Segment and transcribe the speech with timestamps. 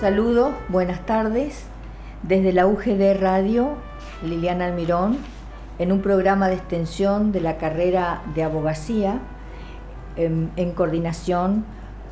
[0.00, 1.64] Saludos, buenas tardes.
[2.22, 3.70] Desde la UGD Radio,
[4.22, 5.18] Liliana Almirón,
[5.80, 9.18] en un programa de extensión de la carrera de abogacía,
[10.14, 11.64] en, en coordinación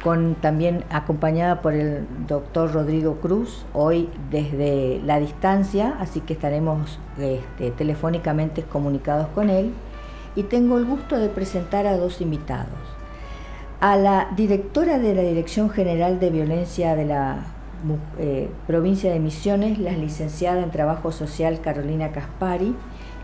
[0.02, 6.98] con también acompañada por el doctor Rodrigo Cruz, hoy desde la distancia, así que estaremos
[7.18, 9.72] este, telefónicamente comunicados con él.
[10.34, 12.66] Y tengo el gusto de presentar a dos invitados.
[13.80, 17.52] A la directora de la Dirección General de Violencia de la
[18.18, 22.74] eh, provincia de Misiones, la licenciada en Trabajo Social Carolina Caspari,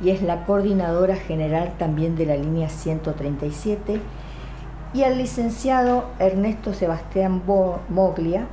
[0.03, 4.01] y es la coordinadora general también de la línea 137,
[4.95, 7.43] y al licenciado Ernesto Sebastián
[7.89, 8.47] Moglia,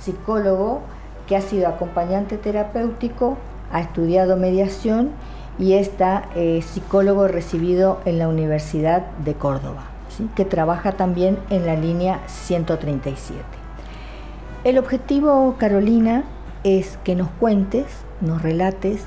[0.00, 0.80] psicólogo
[1.26, 3.36] que ha sido acompañante terapéutico,
[3.70, 5.10] ha estudiado mediación
[5.58, 9.84] y está eh, psicólogo recibido en la Universidad de Córdoba,
[10.34, 13.61] que trabaja también en la línea 137.
[14.64, 16.22] El objetivo, Carolina,
[16.62, 19.04] es que nos cuentes, nos relates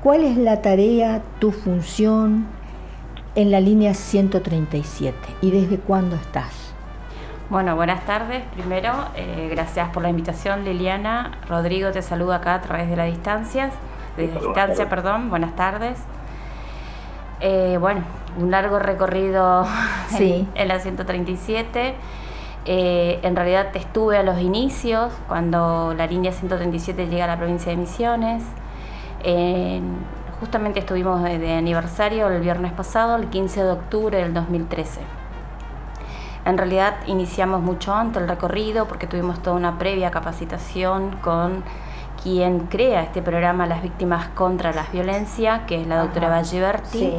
[0.00, 2.46] cuál es la tarea, tu función
[3.34, 6.72] en la línea 137 y desde cuándo estás.
[7.50, 8.44] Bueno, buenas tardes.
[8.54, 11.32] Primero, eh, gracias por la invitación, Liliana.
[11.48, 13.74] Rodrigo te saluda acá a través de las distancias,
[14.16, 15.30] de distancia, perdón.
[15.30, 15.98] Buenas tardes.
[17.40, 18.02] Eh, bueno,
[18.38, 19.66] un largo recorrido
[20.16, 21.96] en, en la 137.
[22.66, 27.70] Eh, en realidad estuve a los inicios, cuando la línea 137 llega a la provincia
[27.70, 28.42] de Misiones.
[30.40, 35.00] justamente estuvimos de, aniversario el viernes pasado, el 15 de octubre del 2013.
[36.44, 41.64] En realidad iniciamos mucho antes el recorrido porque tuvimos toda una previa capacitación con
[42.22, 47.14] quien crea este programa Las Víctimas contra las Violencias, que es la doctora Valliberti.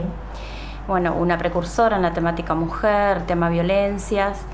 [0.87, 4.45] Bueno, una precursora en la temática mujer, tema violencias.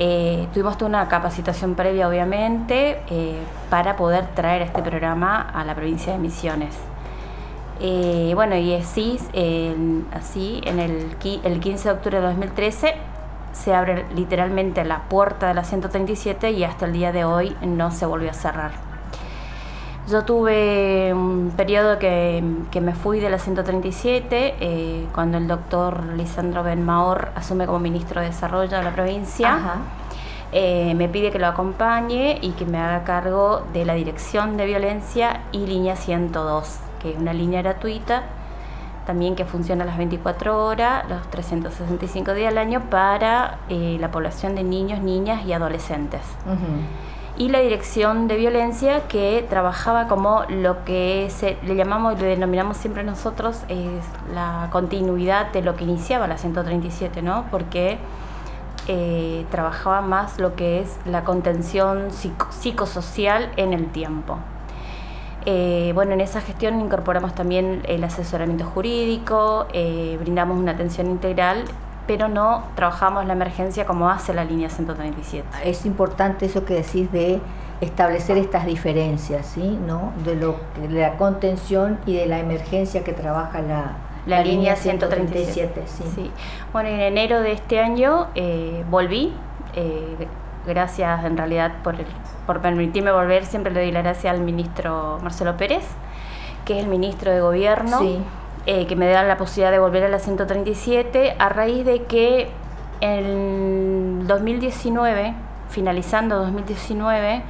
[0.00, 5.74] Eh, tuvimos toda una capacitación previa, obviamente, eh, para poder traer este programa a la
[5.74, 6.76] provincia de Misiones.
[7.80, 9.18] Eh, bueno, y así,
[10.12, 12.94] así en el, el 15 de octubre de 2013
[13.52, 17.90] se abre literalmente la puerta de la 137 y hasta el día de hoy no
[17.90, 18.87] se volvió a cerrar.
[20.10, 26.02] Yo tuve un periodo que, que me fui de la 137 eh, cuando el doctor
[26.16, 29.58] Lisandro Benmaor asume como ministro de Desarrollo de la provincia.
[30.52, 34.64] Eh, me pide que lo acompañe y que me haga cargo de la Dirección de
[34.64, 38.22] Violencia y Línea 102, que es una línea gratuita
[39.04, 44.54] también que funciona las 24 horas, los 365 días al año para eh, la población
[44.54, 46.20] de niños, niñas y adolescentes
[47.38, 52.26] y la dirección de violencia que trabajaba como lo que se, le llamamos y le
[52.26, 54.04] denominamos siempre nosotros es
[54.34, 57.44] la continuidad de lo que iniciaba la 137, ¿no?
[57.52, 57.98] Porque
[58.88, 64.38] eh, trabajaba más lo que es la contención psicosocial en el tiempo.
[65.46, 71.64] Eh, bueno, en esa gestión incorporamos también el asesoramiento jurídico, eh, brindamos una atención integral
[72.08, 75.46] pero no trabajamos la emergencia como hace la línea 137.
[75.62, 77.38] Es importante eso que decís de
[77.82, 79.78] establecer estas diferencias, ¿sí?
[79.86, 80.14] ¿No?
[80.24, 83.92] De, lo, de la contención y de la emergencia que trabaja la,
[84.26, 85.82] la, línea 137.
[85.86, 86.30] sí.
[86.72, 89.34] Bueno, en enero de este año eh, volví,
[89.74, 90.26] eh,
[90.66, 91.94] gracias en realidad por,
[92.46, 95.84] por permitirme volver, siempre le doy la gracia al ministro Marcelo Pérez,
[96.64, 97.98] que es el ministro de Gobierno.
[97.98, 98.18] Sí
[98.70, 102.50] eh, que me da la posibilidad de volver a la 137 a raíz de que
[103.00, 105.32] en 2019,
[105.70, 107.42] finalizando 2019,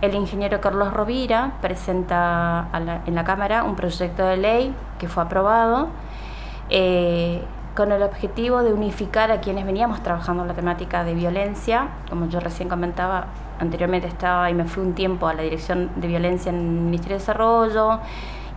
[0.00, 2.66] el ingeniero Carlos Rovira presenta
[3.06, 5.90] en la Cámara un proyecto de ley que fue aprobado
[6.68, 7.44] eh,
[7.76, 11.90] con el objetivo de unificar a quienes veníamos trabajando en la temática de violencia.
[12.10, 13.26] Como yo recién comentaba,
[13.60, 17.18] anteriormente estaba y me fui un tiempo a la Dirección de Violencia en el Ministerio
[17.18, 18.00] de Desarrollo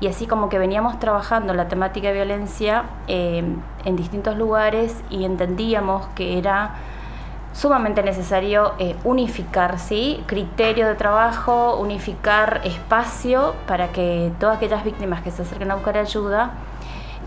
[0.02, 3.44] y así como que veníamos trabajando la temática de violencia eh,
[3.86, 6.76] en distintos lugares y entendíamos que era
[7.54, 10.24] sumamente necesario eh, unificar ¿sí?
[10.28, 15.98] criterio de trabajo, unificar espacio para que todas aquellas víctimas que se acerquen a buscar
[15.98, 16.52] ayuda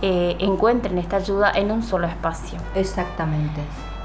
[0.00, 2.58] eh, encuentren esta ayuda en un solo espacio.
[2.75, 3.60] Exactamente.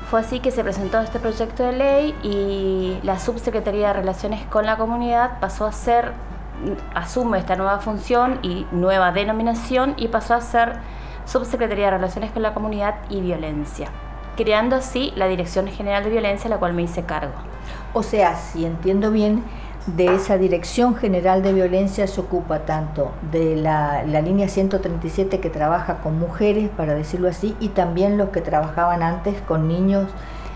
[0.09, 4.65] Fue así que se presentó este proyecto de ley y la Subsecretaría de Relaciones con
[4.65, 6.13] la Comunidad pasó a ser
[6.93, 10.73] asume esta nueva función y nueva denominación y pasó a ser
[11.25, 13.89] Subsecretaría de Relaciones con la Comunidad y Violencia,
[14.35, 17.33] creando así la Dirección General de Violencia, la cual me hice cargo.
[17.93, 19.43] O sea, si entiendo bien,
[19.87, 25.49] de esa Dirección General de Violencia se ocupa tanto de la, la, línea 137 que
[25.49, 30.07] trabaja con mujeres, para decirlo así, y también los que trabajaban antes con niños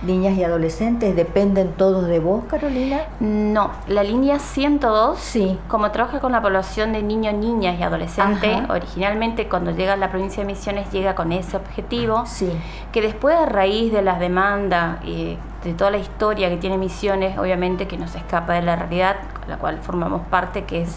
[0.04, 1.16] niñas y adolescentes?
[1.16, 3.02] ¿Dependen todos de vos, Carolina?
[3.20, 5.60] No, la línea 102, sí.
[5.68, 10.10] como trabaja con la población de niños, niñas y adolescentes, originalmente cuando llega a la
[10.10, 12.52] provincia de Misiones llega con ese objetivo, sí.
[12.92, 17.38] que después a raíz de las demandas y de toda la historia que tiene Misiones,
[17.38, 20.96] obviamente que nos escapa de la realidad, con la cual formamos parte, que es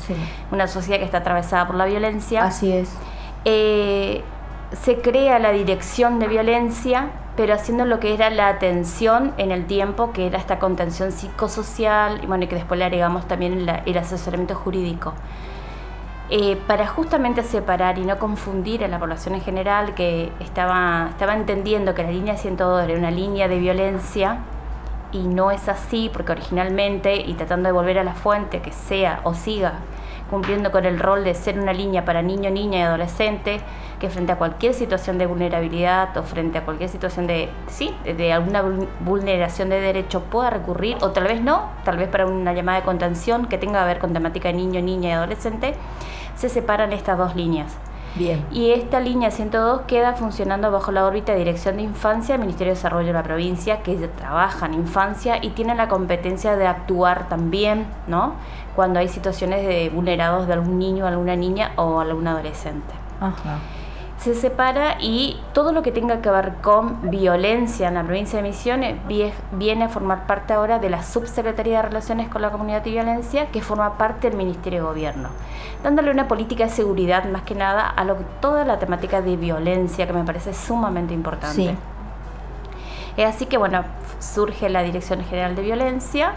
[0.51, 2.45] una sociedad que está atravesada por la violencia.
[2.45, 2.91] Así es.
[3.45, 4.23] Eh,
[4.73, 9.67] se crea la dirección de violencia, pero haciendo lo que era la atención en el
[9.67, 14.55] tiempo, que era esta contención psicosocial, y bueno, que después le agregamos también el asesoramiento
[14.55, 15.15] jurídico.
[16.31, 21.35] Eh, para justamente separar y no confundir a la población en general que estaba, estaba
[21.35, 24.39] entendiendo que la línea 102 era una línea de violencia
[25.13, 29.21] y no es así porque originalmente y tratando de volver a la fuente que sea
[29.25, 29.75] o siga
[30.31, 33.61] cumpliendo con el rol de ser una línea para niño, niña y adolescente,
[34.01, 38.33] que frente a cualquier situación de vulnerabilidad o frente a cualquier situación de, sí, de
[38.33, 38.63] alguna
[39.01, 42.85] vulneración de derecho pueda recurrir, o tal vez no, tal vez para una llamada de
[42.85, 45.75] contención que tenga que ver con temática de niño, niña y adolescente,
[46.37, 47.77] se separan estas dos líneas.
[48.17, 48.45] Bien.
[48.53, 52.77] Y esta línea 102 queda funcionando bajo la órbita de Dirección de Infancia Ministerio de
[52.77, 57.87] Desarrollo de la provincia, que trabaja en infancia y tiene la competencia de actuar también,
[58.07, 58.35] ¿no?
[58.75, 62.93] Cuando hay situaciones de vulnerados de algún niño, alguna niña o algún adolescente.
[63.21, 63.59] Ajá
[64.25, 68.49] se separa y todo lo que tenga que ver con violencia en la provincia de
[68.49, 68.97] Misiones
[69.53, 73.49] viene a formar parte ahora de la Subsecretaría de Relaciones con la Comunidad y Violencia,
[73.49, 75.29] que forma parte del Ministerio de Gobierno,
[75.83, 80.07] dándole una política de seguridad más que nada a lo, toda la temática de violencia
[80.07, 81.77] que me parece sumamente importante.
[83.19, 83.83] Es así que bueno,
[84.21, 86.33] surge la Dirección General de Violencia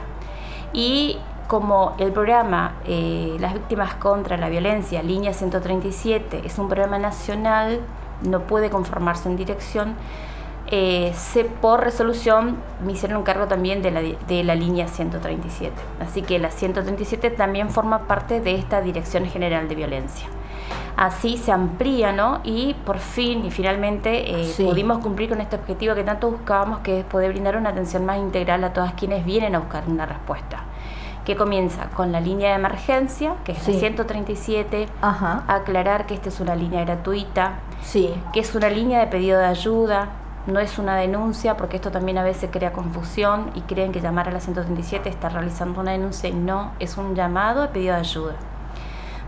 [0.74, 7.00] y como el programa eh, Las Víctimas contra la Violencia, línea 137, es un programa
[7.00, 7.80] nacional,
[8.22, 9.96] no puede conformarse en dirección,
[10.70, 15.74] eh, se, por resolución me hicieron un cargo también de la, de la línea 137.
[16.02, 20.28] Así que la 137 también forma parte de esta Dirección General de Violencia.
[20.98, 22.42] Así se amplía, ¿no?
[22.44, 27.00] Y por fin y finalmente eh, pudimos cumplir con este objetivo que tanto buscábamos, que
[27.00, 30.64] es poder brindar una atención más integral a todas quienes vienen a buscar una respuesta
[31.28, 36.40] que comienza con la línea de emergencia, que es la 137, aclarar que esta es
[36.40, 38.16] una línea gratuita, sí.
[38.32, 40.08] que es una línea de pedido de ayuda,
[40.48, 44.30] no es una denuncia, porque esto también a veces crea confusión y creen que llamar
[44.30, 48.36] a la 137 está realizando una denuncia, no, es un llamado de pedido de ayuda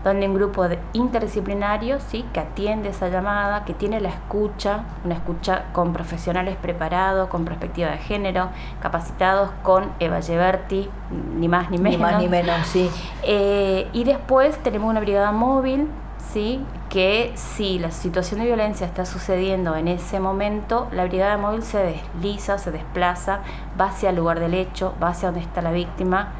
[0.04, 2.24] donde un grupo de interdisciplinario ¿sí?
[2.32, 7.90] que atiende esa llamada, que tiene la escucha, una escucha con profesionales preparados, con perspectiva
[7.90, 8.48] de género,
[8.80, 10.88] capacitados con Eva Geberti,
[11.36, 11.98] ni más ni menos.
[11.98, 12.90] Ni más ni menos, sí.
[13.22, 15.88] Eh, y después tenemos una brigada móvil,
[16.32, 16.64] ¿sí?
[16.88, 21.78] que si la situación de violencia está sucediendo en ese momento, la brigada móvil se
[21.78, 23.40] desliza, se desplaza,
[23.80, 26.32] va hacia el lugar del hecho, va hacia donde está la víctima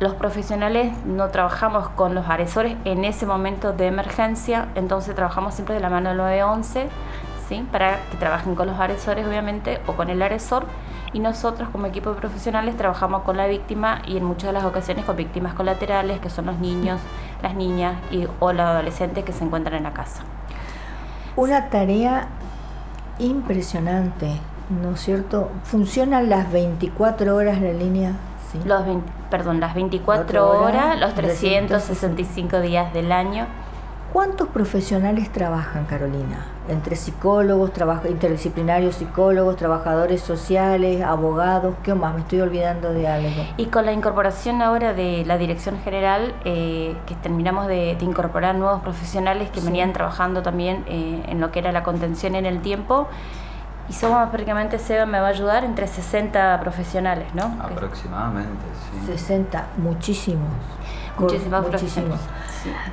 [0.00, 5.74] los profesionales no trabajamos con los agresores en ese momento de emergencia, entonces trabajamos siempre
[5.74, 6.88] de la mano del 911,
[7.48, 7.66] ¿sí?
[7.72, 10.66] para que trabajen con los agresores obviamente o con el agresor
[11.12, 14.64] y nosotros como equipo de profesionales trabajamos con la víctima y en muchas de las
[14.64, 17.00] ocasiones con víctimas colaterales que son los niños,
[17.42, 20.22] las niñas y, o los adolescentes que se encuentran en la casa.
[21.34, 22.28] Una tarea
[23.18, 24.38] impresionante,
[24.82, 25.50] ¿no es cierto?
[25.64, 28.12] ¿Funcionan las 24 horas la línea?
[28.64, 28.82] Los
[29.30, 33.46] perdón, las 24 horas, los 365 días del año.
[34.12, 36.46] ¿Cuántos profesionales trabajan, Carolina?
[36.66, 37.70] Entre psicólogos,
[38.08, 42.14] interdisciplinarios psicólogos, trabajadores sociales, abogados, ¿qué más?
[42.14, 43.44] Me estoy olvidando de algo.
[43.58, 48.80] Y con la incorporación ahora de la Dirección General, eh, que terminamos de, incorporar nuevos
[48.80, 53.08] profesionales que venían trabajando también eh, en lo que era la contención en el tiempo,
[53.88, 57.56] y somos prácticamente, Seba me va a ayudar, entre 60 profesionales, ¿no?
[57.60, 58.64] Aproximadamente,
[59.06, 59.12] sí.
[59.12, 60.50] 60, muchísimos.
[61.18, 62.20] Muchísimos profesionales.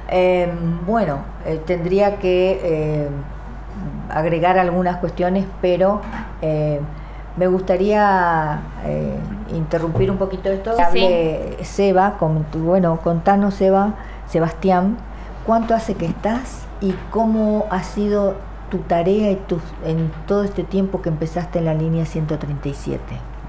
[0.08, 3.10] Em, bueno, eh, tendría que eh,
[4.10, 6.02] agregar algunas cuestiones, pero
[6.42, 6.80] eh,
[7.36, 8.62] me gustaría
[9.54, 10.72] interrumpir un poquito esto.
[10.80, 13.96] Hable Seba, con, bueno, contanos Seba,
[14.28, 14.98] Sebastián,
[15.46, 18.36] ¿cuánto hace que estás y cómo ha sido
[18.70, 19.40] tu tarea y
[19.86, 23.02] en todo este tiempo que empezaste en la línea 137?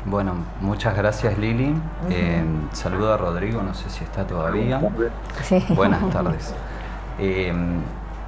[0.04, 1.74] Bueno, muchas gracias Lili.
[2.10, 4.80] Eh, saludo a Rodrigo, no sé si está todavía.
[5.74, 6.54] Buenas tardes.
[7.18, 7.50] Eh,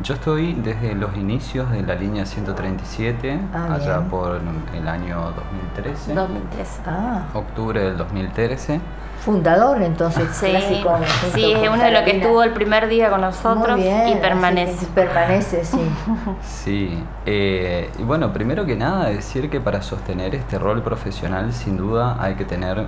[0.02, 4.09] Yo estoy desde los inicios de la línea 137, Ah, allá bien.
[4.11, 4.40] por
[4.75, 6.14] el año 2013.
[6.14, 6.80] 2013.
[6.87, 8.80] Ah, Octubre del 2013.
[9.28, 10.26] Fundador entonces.
[10.32, 10.90] Sí, clásico,
[11.35, 14.12] sí, es uno de los que estuvo el primer día con nosotros Muy bien, y
[14.12, 14.87] así permanece.
[14.87, 15.80] que Permanece, sí.
[16.42, 21.76] Sí, eh, y bueno, primero que nada decir que para sostener este rol profesional sin
[21.76, 22.87] duda hay que tener,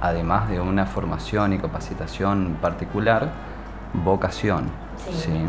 [0.00, 3.30] además de una formación y capacitación particular,
[3.92, 4.70] vocación.
[5.12, 5.44] Sí.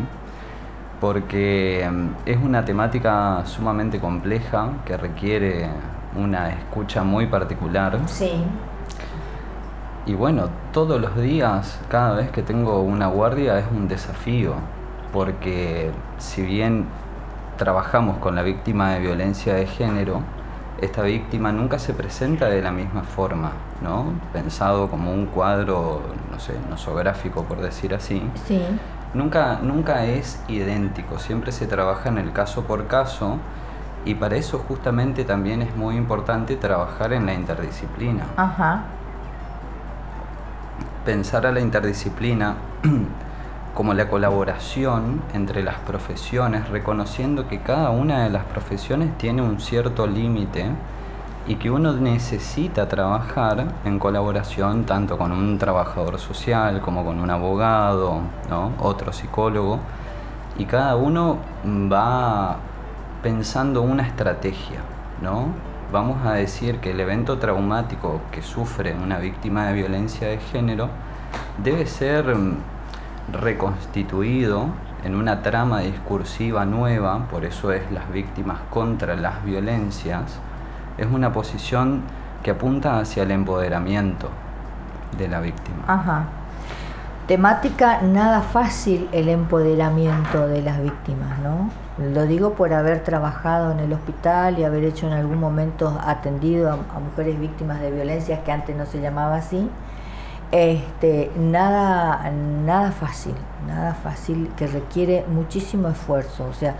[0.99, 5.69] Porque mm, es una temática sumamente compleja que requiere
[6.15, 7.99] una escucha muy particular.
[8.07, 8.43] Sí.
[10.05, 14.53] Y bueno, todos los días, cada vez que tengo una guardia es un desafío,
[15.13, 16.85] porque si bien
[17.57, 20.21] trabajamos con la víctima de violencia de género,
[20.81, 24.05] esta víctima nunca se presenta de la misma forma, ¿no?
[24.33, 28.63] Pensado como un cuadro, no sé, nosográfico por decir así, Sí.
[29.13, 33.37] nunca, nunca es idéntico, siempre se trabaja en el caso por caso
[34.05, 38.85] y para eso justamente también es muy importante trabajar en la interdisciplina Ajá.
[41.05, 42.55] Pensar a la interdisciplina
[43.73, 49.59] como la colaboración entre las profesiones, reconociendo que cada una de las profesiones tiene un
[49.59, 50.65] cierto límite
[51.47, 57.29] y que uno necesita trabajar en colaboración tanto con un trabajador social como con un
[57.29, 58.73] abogado, ¿no?
[58.79, 59.79] otro psicólogo,
[60.57, 62.57] y cada uno va
[63.23, 64.79] pensando una estrategia,
[65.21, 65.70] ¿no?
[65.91, 70.89] Vamos a decir que el evento traumático que sufre una víctima de violencia de género
[71.61, 72.55] debe ser mm,
[73.33, 74.67] reconstituido
[75.03, 80.39] en una trama discursiva nueva, por eso es las víctimas contra las violencias,
[80.97, 82.03] es una posición
[82.41, 84.29] que apunta hacia el empoderamiento
[85.17, 85.83] de la víctima.
[85.87, 86.25] Ajá.
[87.31, 91.69] Temática nada fácil el empoderamiento de las víctimas, ¿no?
[91.97, 96.69] Lo digo por haber trabajado en el hospital y haber hecho en algún momento atendido
[96.69, 99.69] a, mujeres víctimas de violencias que antes no se llamaba así.
[100.51, 102.29] Este, nada,
[102.65, 103.35] nada fácil,
[103.65, 106.47] nada fácil que requiere muchísimo esfuerzo.
[106.49, 106.75] O sea,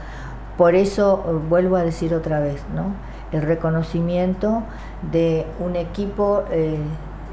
[0.58, 2.88] por eso eh, vuelvo a decir otra vez, ¿no?
[3.31, 4.63] El reconocimiento
[5.13, 6.77] de un equipo, eh,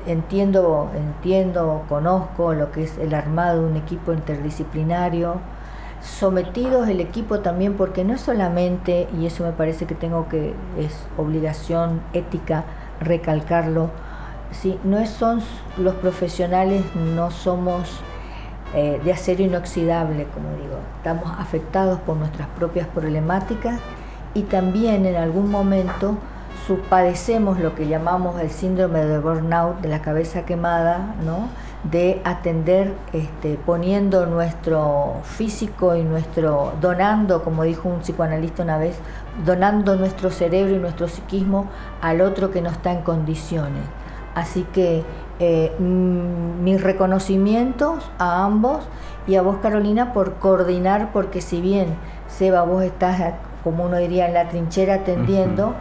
[0.06, 5.36] entiendo, entiendo, conozco lo que es el armado de un equipo interdisciplinario,
[6.00, 10.54] sometidos el equipo también porque no es solamente, y eso me parece que tengo que,
[10.78, 12.64] es obligación ética
[13.00, 13.90] recalcarlo,
[14.52, 14.78] ¿sí?
[14.84, 15.40] no son
[15.76, 18.00] los profesionales, no somos
[18.74, 23.80] eh, de acero inoxidable, como digo, estamos afectados por nuestras propias problemáticas
[24.34, 26.16] y también en algún momento
[26.88, 31.48] padecemos lo que llamamos el síndrome de burnout, de la cabeza quemada, ¿no?
[31.84, 38.98] de atender este, poniendo nuestro físico y nuestro, donando, como dijo un psicoanalista una vez,
[39.44, 41.68] donando nuestro cerebro y nuestro psiquismo
[42.02, 43.84] al otro que no está en condiciones.
[44.34, 45.04] Así que
[45.38, 48.80] eh, mm, mis reconocimientos a ambos
[49.28, 51.94] y a vos Carolina por coordinar, porque si bien
[52.26, 55.74] Seba vos estás, como uno diría, en la trinchera atendiendo,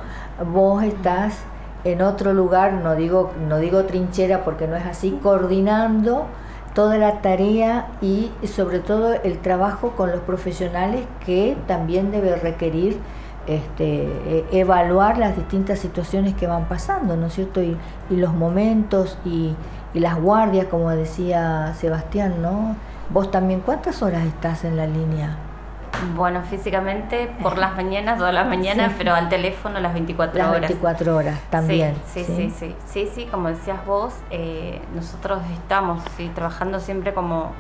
[0.43, 1.39] vos estás
[1.83, 6.25] en otro lugar, no digo, no digo trinchera porque no es así, coordinando
[6.73, 12.99] toda la tarea y sobre todo el trabajo con los profesionales que también debe requerir
[13.47, 17.61] este, e- evaluar las distintas situaciones que van pasando, ¿no es cierto?
[17.61, 17.77] Y,
[18.09, 19.55] los momentos y,
[19.93, 22.75] y las guardias, como decía Sebastián, ¿no?
[23.09, 25.46] Vos también, ¿cuántas horas estás en la línea?
[26.15, 28.95] Bueno, físicamente por las mañanas, todas las mañanas, Sí.
[28.97, 30.61] pero al teléfono las 24 Las horas.
[30.69, 31.95] 24 horas también.
[32.13, 37.13] Sí, sí, sí, sí, sí, sí, como decías vos, eh, nosotros estamos sí, trabajando siempre
[37.13, 37.51] como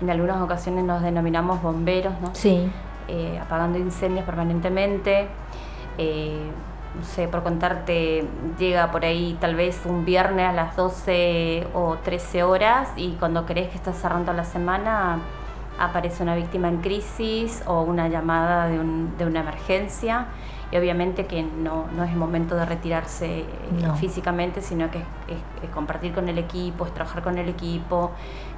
[0.00, 2.30] en algunas ocasiones nos denominamos bomberos, ¿no?
[2.34, 2.70] Sí,
[3.08, 5.28] Eh, apagando incendios permanentemente.
[5.96, 6.50] Eh,
[6.98, 8.26] no sé, por contarte,
[8.58, 13.46] llega por ahí tal vez un viernes a las 12 o 13 horas y cuando
[13.46, 15.18] crees que estás cerrando la semana
[15.78, 20.26] aparece una víctima en crisis o una llamada de, un- de una emergencia
[20.72, 23.46] y obviamente que no, no es el momento de retirarse eh,
[23.86, 23.94] No.
[23.96, 28.10] físicamente, sino que es, es- es compartir con el equipo, es trabajar con el equipo,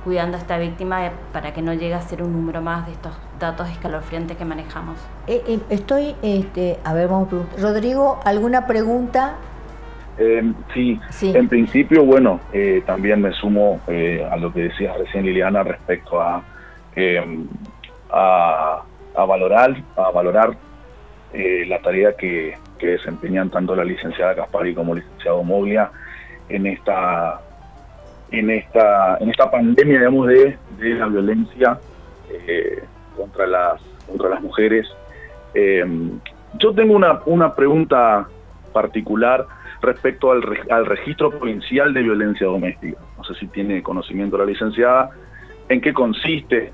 [0.04, 2.92] cuidando a esta víctima eh, para que no llegue a ser un número más de
[2.92, 4.96] estos datos escalofriantes que manejamos.
[5.26, 7.60] Eh, eh, estoy, este, a ver, vamos a preguntar.
[7.60, 9.34] Rodrigo, ¿alguna pregunta?
[10.20, 11.32] Eh, sí, Sí.
[11.36, 16.20] en principio, bueno, eh, también me sumo eh, a lo que decías recién Liliana respecto
[16.20, 16.42] a,
[18.10, 20.56] a, valorar, a valorar
[21.32, 25.90] eh, la tarea que, que desempeñan tanto la licenciada Caspari como el licenciado Moglia
[26.48, 27.40] en esta
[28.30, 31.78] en esta en esta pandemia digamos de, de la violencia
[32.30, 32.82] eh,
[33.16, 34.86] contra las contra las mujeres.
[35.54, 35.84] Eh,
[36.58, 38.26] yo tengo una, una pregunta
[38.72, 39.46] particular
[39.82, 42.98] respecto al, al registro provincial de violencia doméstica.
[43.16, 45.10] No sé si tiene conocimiento la licenciada.
[45.68, 46.72] ¿En qué consiste?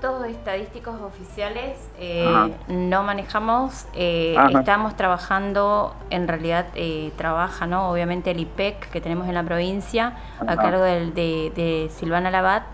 [0.00, 3.86] Datos estadísticos oficiales eh, no manejamos.
[3.94, 7.90] Eh, estamos trabajando, en realidad eh, trabaja, ¿no?
[7.90, 10.12] Obviamente el IPEC que tenemos en la provincia
[10.46, 12.64] a cargo de, de, Silvana Labat,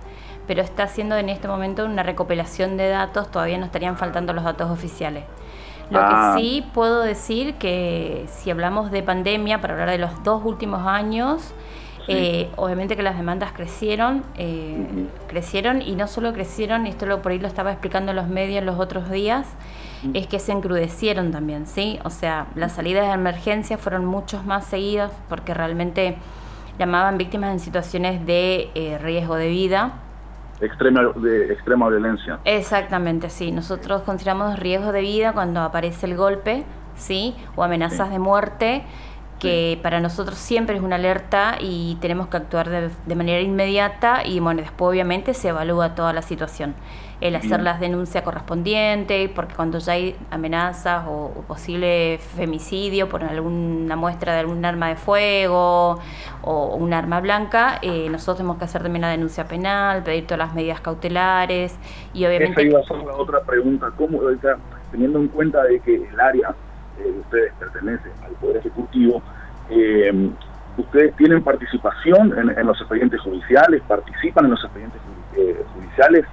[0.48, 3.30] pero está haciendo en este momento una recopilación de datos.
[3.30, 5.22] Todavía nos estarían faltando los datos oficiales.
[5.90, 6.34] Lo que ah.
[6.36, 11.54] sí puedo decir que si hablamos de pandemia, para hablar de los dos últimos años,
[12.08, 17.32] eh, obviamente que las demandas crecieron, eh, crecieron y no solo crecieron, esto lo, por
[17.32, 19.46] ahí lo estaba explicando en los medios los otros días,
[20.14, 22.00] es que se encrudecieron también, ¿sí?
[22.04, 26.16] O sea, las salidas de emergencia fueron muchos más seguidas porque realmente
[26.78, 29.92] llamaban víctimas en situaciones de eh, riesgo de vida.
[30.60, 32.40] Extrema, de extrema violencia.
[32.44, 33.52] Exactamente, sí.
[33.52, 36.64] Nosotros consideramos riesgo de vida cuando aparece el golpe,
[36.96, 37.36] ¿sí?
[37.54, 38.84] O amenazas de muerte
[39.42, 44.38] que para nosotros siempre es una alerta y tenemos que actuar de, manera inmediata y
[44.38, 46.76] bueno, después obviamente se evalúa toda la situación.
[47.20, 53.96] El hacer las denuncias correspondientes, porque cuando ya hay amenazas o, posible femicidio por alguna
[53.96, 55.98] muestra de algún arma de fuego
[56.42, 60.38] o un arma blanca, eh, nosotros tenemos que hacer también la denuncia penal, pedir todas
[60.38, 61.76] las medidas cautelares
[62.14, 62.60] y obviamente...
[62.60, 64.20] Esa iba a ser la otra pregunta, ¿cómo,
[64.92, 66.54] teniendo en cuenta de que el área
[67.04, 69.22] eh, ustedes pertenecen al Poder Ejecutivo,
[69.70, 70.30] eh,
[70.76, 75.00] ustedes tienen participación en, los expedientes judiciales, participan en los expedientes
[75.36, 76.24] eh, judiciales,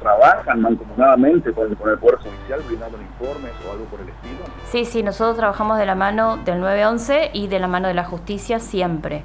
[0.00, 4.44] trabajan mancomunadamente con el, Poder Judicial brindando informes o algo por el estilo.
[4.64, 8.04] Sí, sí, nosotros trabajamos de la mano del 911 y de la mano de la
[8.04, 9.24] justicia siempre.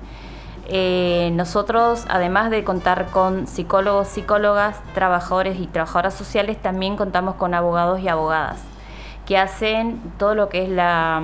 [1.33, 7.99] nosotros, además de contar con psicólogos, psicólogas, trabajadores y trabajadoras sociales, también contamos con abogados
[7.99, 8.65] y abogadas
[9.27, 11.21] que hacen todo lo que es la,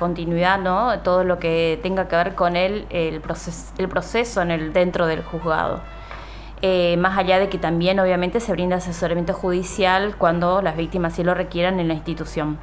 [0.00, 0.98] continuidad, ¿no?
[0.98, 5.06] todo lo que tenga que ver con el, el, proces, el proceso en el, dentro
[5.06, 5.80] del juzgado.
[6.62, 11.22] Eh, más allá de que también obviamente se brinda asesoramiento judicial cuando las víctimas sí
[11.22, 12.58] lo requieran en la institución.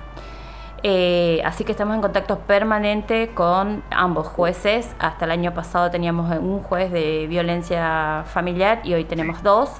[0.83, 4.93] Eh, así que estamos en contacto permanente con ambos jueces.
[4.99, 9.71] Hasta el año pasado teníamos un juez de violencia familiar y hoy tenemos dos,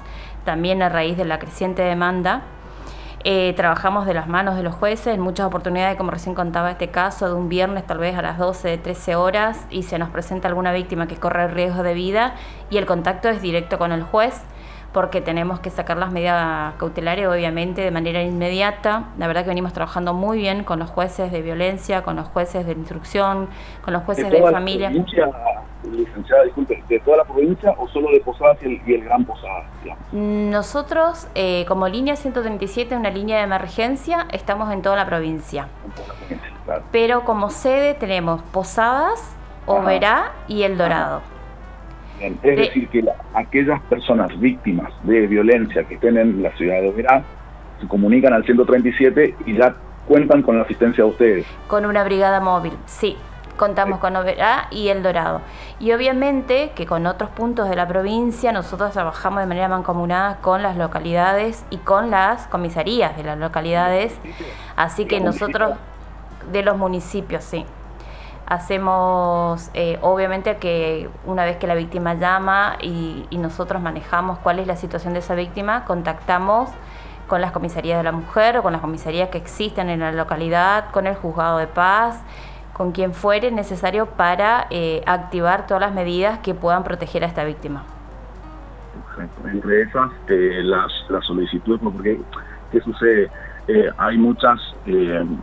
[0.46, 2.44] también a raíz de la creciente demanda
[3.22, 6.88] eh, trabajamos de las manos de los jueces en muchas oportunidades, como recién contaba este
[6.88, 10.48] caso, de un viernes tal vez a las 12, 13 horas y se nos presenta
[10.48, 12.34] alguna víctima que corre riesgo de vida
[12.70, 14.40] y el contacto es directo con el juez
[14.92, 19.04] porque tenemos que sacar las medidas cautelares obviamente de manera inmediata.
[19.18, 22.66] La verdad que venimos trabajando muy bien con los jueces de violencia, con los jueces
[22.66, 23.48] de instrucción,
[23.84, 24.90] con los jueces de, familia
[25.82, 29.64] licenciada, disculpe, de toda la provincia o solo de Posadas y el, Gran Posadas?
[30.12, 35.68] Nosotros, eh, como línea 137, una línea de emergencia, estamos en toda la provincia.
[36.92, 39.34] Pero como sede tenemos Posadas,
[39.66, 41.22] Oberá y El Dorado.
[42.20, 43.04] Es decir, que
[43.34, 47.22] aquellas personas víctimas de violencia que estén en la ciudad de Oberá
[47.80, 49.74] se comunican al 137 y ya
[50.06, 51.46] cuentan con la asistencia de ustedes.
[51.66, 53.16] Con una brigada móvil, sí
[53.60, 55.42] contamos con Oberá y El Dorado.
[55.78, 60.62] Y obviamente que con otros puntos de la provincia nosotros trabajamos de manera mancomunada con
[60.62, 64.18] las localidades y con las comisarías de las localidades.
[64.76, 65.74] Así que nosotros,
[66.50, 67.66] de los municipios, sí.
[68.50, 74.58] Hacemos, eh, obviamente que una vez que la víctima llama y, y nosotros manejamos cuál
[74.58, 76.68] es la situación de esa víctima, contactamos
[77.28, 80.90] con las comisarías de la mujer o con las comisarías que existen en la localidad,
[80.90, 82.22] con el juzgado de paz
[82.80, 87.44] con quien fuere necesario para eh, activar todas las medidas que puedan proteger a esta
[87.44, 87.84] víctima.
[89.44, 92.18] Entre esas, eh, las, las solicitudes, porque
[92.72, 93.30] ¿qué sucede?
[93.72, 94.58] Eh, hay muchas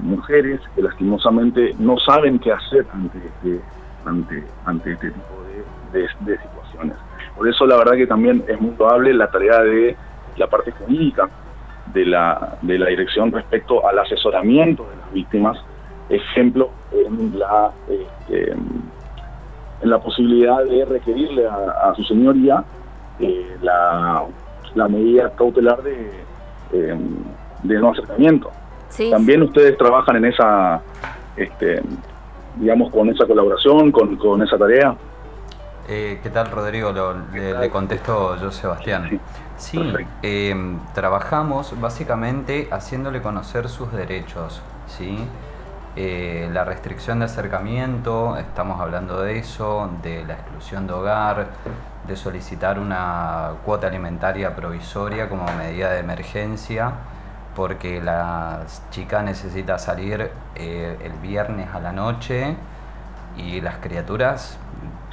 [0.01, 3.61] mujeres que lastimosamente no saben qué hacer ante este,
[4.05, 5.43] ante, ante este tipo
[5.93, 6.97] de, de, situaciones.
[7.37, 9.95] Por eso la verdad que también es muy probable la tarea de
[10.35, 11.29] la parte jurídica
[11.93, 15.57] de la, de la dirección respecto al asesoramiento de las víctimas
[16.09, 22.61] ejemplo en la, este, en la posibilidad de requerirle a, su señoría
[23.19, 24.25] eh, la,
[24.75, 26.11] la, medida cautelar de,
[26.73, 27.17] em,
[27.63, 28.51] de no acercamiento.
[29.11, 30.81] También ustedes trabajan en esa,
[31.35, 31.81] este,
[32.55, 34.95] digamos, con esa colaboración, con, con esa tarea.
[35.89, 36.93] Eh, ¿Qué tal, Rodrigo?
[37.33, 39.19] le, contesto yo, Sebastián.
[39.57, 39.79] Sí,
[40.21, 45.17] em, trabajamos básicamente haciéndole conocer sus derechos, ¿sí?
[45.95, 51.47] Eh, la restricción de acercamiento, estamos hablando de eso, de la exclusión de hogar,
[52.07, 56.91] de solicitar una cuota alimentaria provisoria como medida de emergencia,
[57.57, 62.55] porque la chica necesita salir eh, el viernes a la noche
[63.35, 64.59] y las criaturas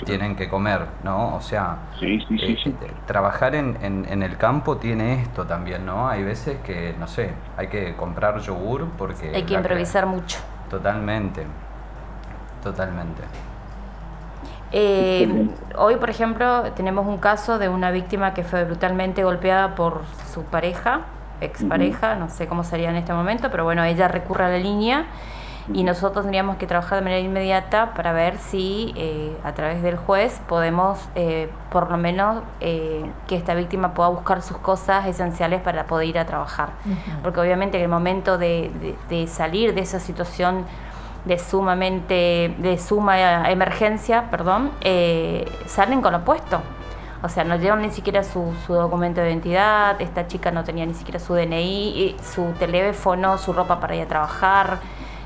[0.04, 1.36] tienen que comer, ¿no?
[1.36, 6.06] O sea, sí, sí, sí, eh, trabajar en, en, el campo tiene esto también, ¿no?
[6.06, 9.34] Hay veces que, no sé, hay que comprar yogur porque...
[9.34, 10.36] Hay que improvisar mucho.
[10.68, 11.44] Totalmente,
[12.62, 13.22] totalmente.
[14.70, 20.02] Eh, hoy, por ejemplo, tenemos un caso de una víctima que fue brutalmente golpeada por
[20.30, 21.06] su pareja,
[21.40, 25.06] expareja, no sé cómo sería en este momento, pero bueno, ella recurre a la línea
[25.72, 29.96] y nosotros tendríamos que trabajar de manera inmediata para ver si eh, a través del
[29.96, 35.62] juez podemos eh, por lo menos eh, que esta víctima pueda buscar sus cosas esenciales
[35.62, 36.70] para poder ir a trabajar.
[37.22, 38.70] Porque obviamente en el momento de,
[39.26, 40.64] salir de esa situación
[41.24, 44.70] de sumamente, de suma emergencia, perdón,
[45.66, 46.60] salen con lo opuesto.
[47.24, 50.84] O sea, no llevan ni siquiera su, su, documento de identidad, esta chica no tenía
[50.84, 54.76] ni siquiera su DNI, su teléfono, su ropa para ir a trabajar.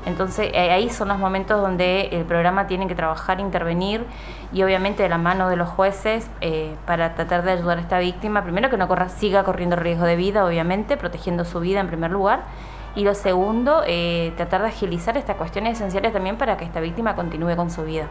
[0.05, 4.05] Entonces eh, ahí son los momentos donde el programa tiene que trabajar, intervenir
[4.53, 7.99] y obviamente de la mano de los jueces eh, para tratar de ayudar a esta
[7.99, 11.87] víctima, primero que no corra, siga corriendo riesgo de vida, obviamente, protegiendo su vida en
[11.87, 12.43] primer lugar.
[12.95, 17.15] Y lo segundo, eh, tratar de agilizar estas cuestiones esenciales también para que esta víctima
[17.15, 18.07] continúe con su vida.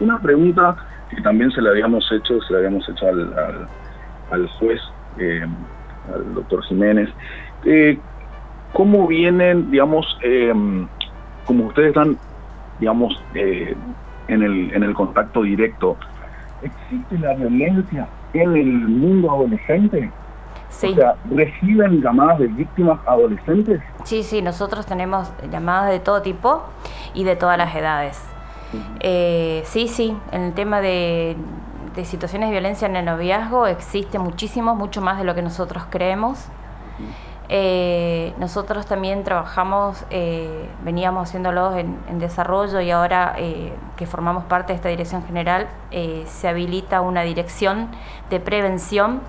[0.00, 0.76] Una pregunta
[1.14, 3.68] que también se la habíamos hecho, se la habíamos hecho al,
[4.30, 4.80] al, juez,
[6.12, 7.08] al doctor Jiménez.
[7.64, 7.98] Eh,
[8.72, 10.86] ¿Cómo vienen, digamos, em,
[11.44, 12.16] como ustedes están,
[12.80, 13.74] digamos, eh,
[14.28, 15.96] en, el, en el contacto directo,
[16.62, 20.10] ¿existe la violencia en el mundo adolescente?
[20.70, 20.88] Sí.
[20.88, 23.82] O sea, ¿reciben llamadas de víctimas adolescentes?
[24.04, 26.62] Sí, sí, nosotros tenemos llamadas de todo tipo
[27.12, 28.31] y de todas las edades.
[29.00, 31.36] Eh, sí, sí, en el tema de,
[31.94, 35.84] de, situaciones de violencia en el noviazgo existe muchísimo, mucho más de lo que nosotros
[35.90, 36.46] creemos.
[37.48, 43.36] Eh, nosotros también trabajamos, eh, veníamos haciéndolo en, desarrollo y ahora
[43.96, 47.88] que formamos parte de esta dirección general, se habilita una dirección
[48.30, 49.20] de prevención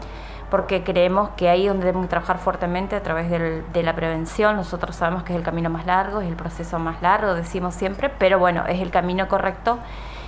[0.54, 4.56] porque creemos que ahí es donde debemos trabajar fuertemente a través de la prevención.
[4.56, 8.12] Nosotros sabemos que es el camino más largo, es el proceso más largo, decimos siempre,
[8.20, 9.80] pero bueno, es el camino correcto.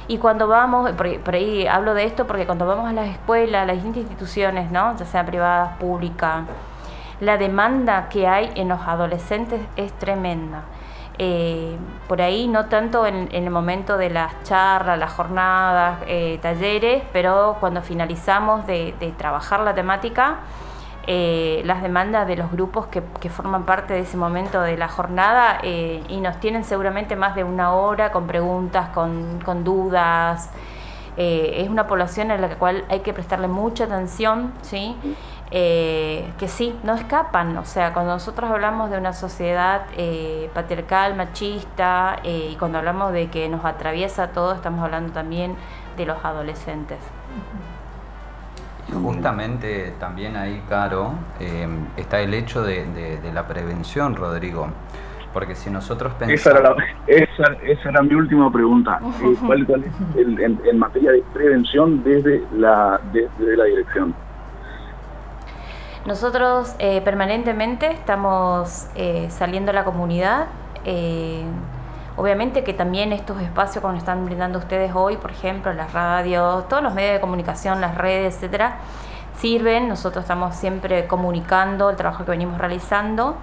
[0.07, 3.61] Y cuando vamos, por, por ahí hablo de esto porque cuando vamos a las escuelas,
[3.61, 4.97] a las instituciones, ¿no?
[4.97, 6.45] ya sea privadas, públicas,
[7.19, 10.63] la demanda que hay en los adolescentes es tremenda.
[11.17, 11.77] Eh,
[12.09, 17.57] por ahí no tanto en, el momento de las charlas, las jornadas, eh, talleres, pero
[17.59, 20.39] cuando finalizamos de, trabajar la temática,
[21.07, 25.59] eh, las demandas de los grupos que, forman parte de ese momento de la jornada
[25.63, 30.51] y nos tienen seguramente más de una hora con preguntas, con, con dudas.
[31.17, 34.95] es una población a la cual hay que prestarle mucha atención, ¿sí?
[35.51, 37.57] Eh, que sí, no escapan.
[37.57, 43.13] O sea, cuando nosotros hablamos de una sociedad eh, patriarcal, machista, eh, y cuando hablamos
[43.13, 45.55] de que nos atraviesa todo, estamos hablando también
[45.97, 46.97] de los adolescentes.
[48.91, 51.13] Justamente también ahí, Caro,
[51.97, 54.67] está el hecho de, la prevención, Rodrigo.
[55.33, 56.77] Porque si nosotros pensamos...
[57.07, 59.01] Esa era, mi última pregunta.
[59.45, 64.15] ¿Cuál, es en, materia de prevención desde la, desde la dirección?
[66.05, 70.45] Nosotros eh, permanentemente estamos eh, saliendo a la comunidad.
[70.85, 71.43] Eh,
[72.15, 76.83] obviamente que también estos espacios como están brindando ustedes hoy, por ejemplo, las radios, todos
[76.83, 78.75] los medios de comunicación, las redes, etcétera,
[79.39, 79.87] sirven.
[79.87, 83.37] Nosotros estamos siempre comunicando el trabajo que venimos realizando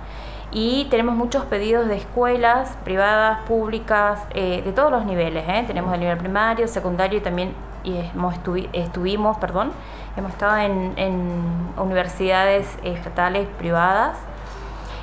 [0.53, 5.45] y tenemos muchos pedidos de escuelas privadas, públicas, de todos los niveles.
[5.67, 8.37] Tenemos el nivel primario, secundario y también y hemos
[8.73, 9.73] estuvimos, perdón,
[10.17, 14.19] hemos estado en, universidades estatales, privadas,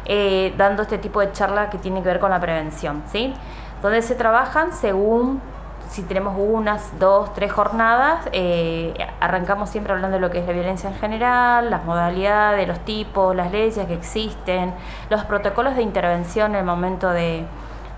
[0.06, 3.34] eh, dando este tipo de charla que tiene que ver con la prevención, ¿sí?
[3.82, 5.42] Donde se trabajan según
[5.90, 10.54] si tenemos unas, dos, tres jornadas, eh, arrancamos siempre hablando de lo que es la
[10.54, 14.74] violencia en general, las modalidades, los tipos, las leyes que existen,
[15.10, 17.46] los protocolos de intervención en el momento de,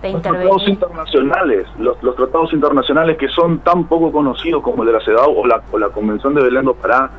[0.04, 5.06] los tratados internacionales, los, tratados internacionales que son tan poco conocidos como el de la
[5.06, 7.10] CEDAW o la, o la Convención de Belén do Pará,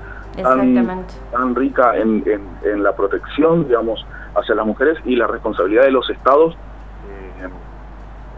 [0.40, 2.24] tan, tan rica en,
[2.62, 6.56] en, la protección, digamos, hacia las mujeres y la responsabilidad de los estados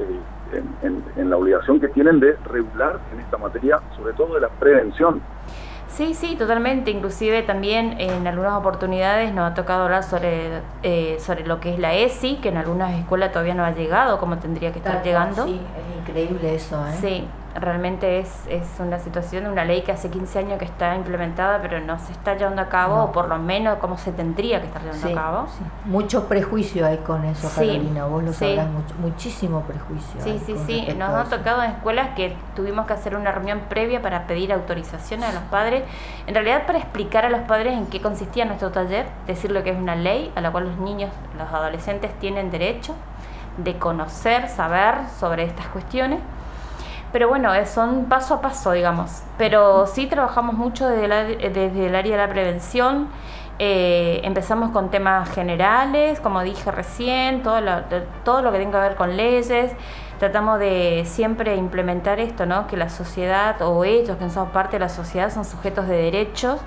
[0.01, 4.41] eh, en, en la obligación que tienen de regular en esta materia, sobre todo de
[4.41, 5.21] la prevención.
[5.97, 6.91] Sí, sí, totalmente.
[6.91, 11.79] Inclusive también en algunas oportunidades nos ha tocado hablar sobre, eh, sobre lo que es
[11.79, 15.45] la ESI, que en algunas escuelas todavía no ha llegado como tendría que estar llegando.
[15.45, 16.85] Sí, es increíble eso.
[16.85, 16.99] ¿eh?
[17.01, 21.61] Sí, realmente es, es una situación, una ley que hace 15 años que está implementada,
[21.63, 24.67] pero no se está llevando a cabo, o por lo menos como se tendría que
[24.67, 25.47] estar llevando a cabo.
[25.85, 30.21] Mucho prejuicio hay con eso, Carolina, vos lo sabrás, mucho, muchísimo prejuicio.
[30.21, 34.03] Sí, sí, sí, nos ha tocado en escuelas que tuvimos que hacer una reunión previa
[34.03, 35.85] para pedir autorización a los padres,
[36.27, 39.71] en realidad para explicar a los padres en qué consistía nuestro taller, decir lo que
[39.71, 42.95] es una ley a la cual los niños, los adolescentes tienen derecho
[43.59, 46.21] de conocer, saber sobre estas cuestiones.
[47.15, 49.23] Pero bueno, son paso a paso, digamos.
[49.39, 53.07] Pero sí trabajamos mucho desde, desde el área de la prevención.
[53.61, 57.83] Eh, empezamos con temas generales, como dije recién, todo lo,
[58.25, 59.71] todo lo que tenga que ver con leyes.
[60.19, 62.67] Tratamos de siempre implementar esto, ¿no?
[62.67, 66.59] Que la sociedad o ellos que son parte de la sociedad son sujetos de derechos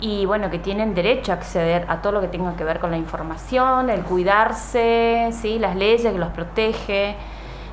[0.00, 2.90] y bueno, que tienen derecho a acceder a todo lo que tenga que ver con
[2.90, 5.60] la información, el cuidarse, ¿sí?
[5.60, 7.14] las leyes que los protege.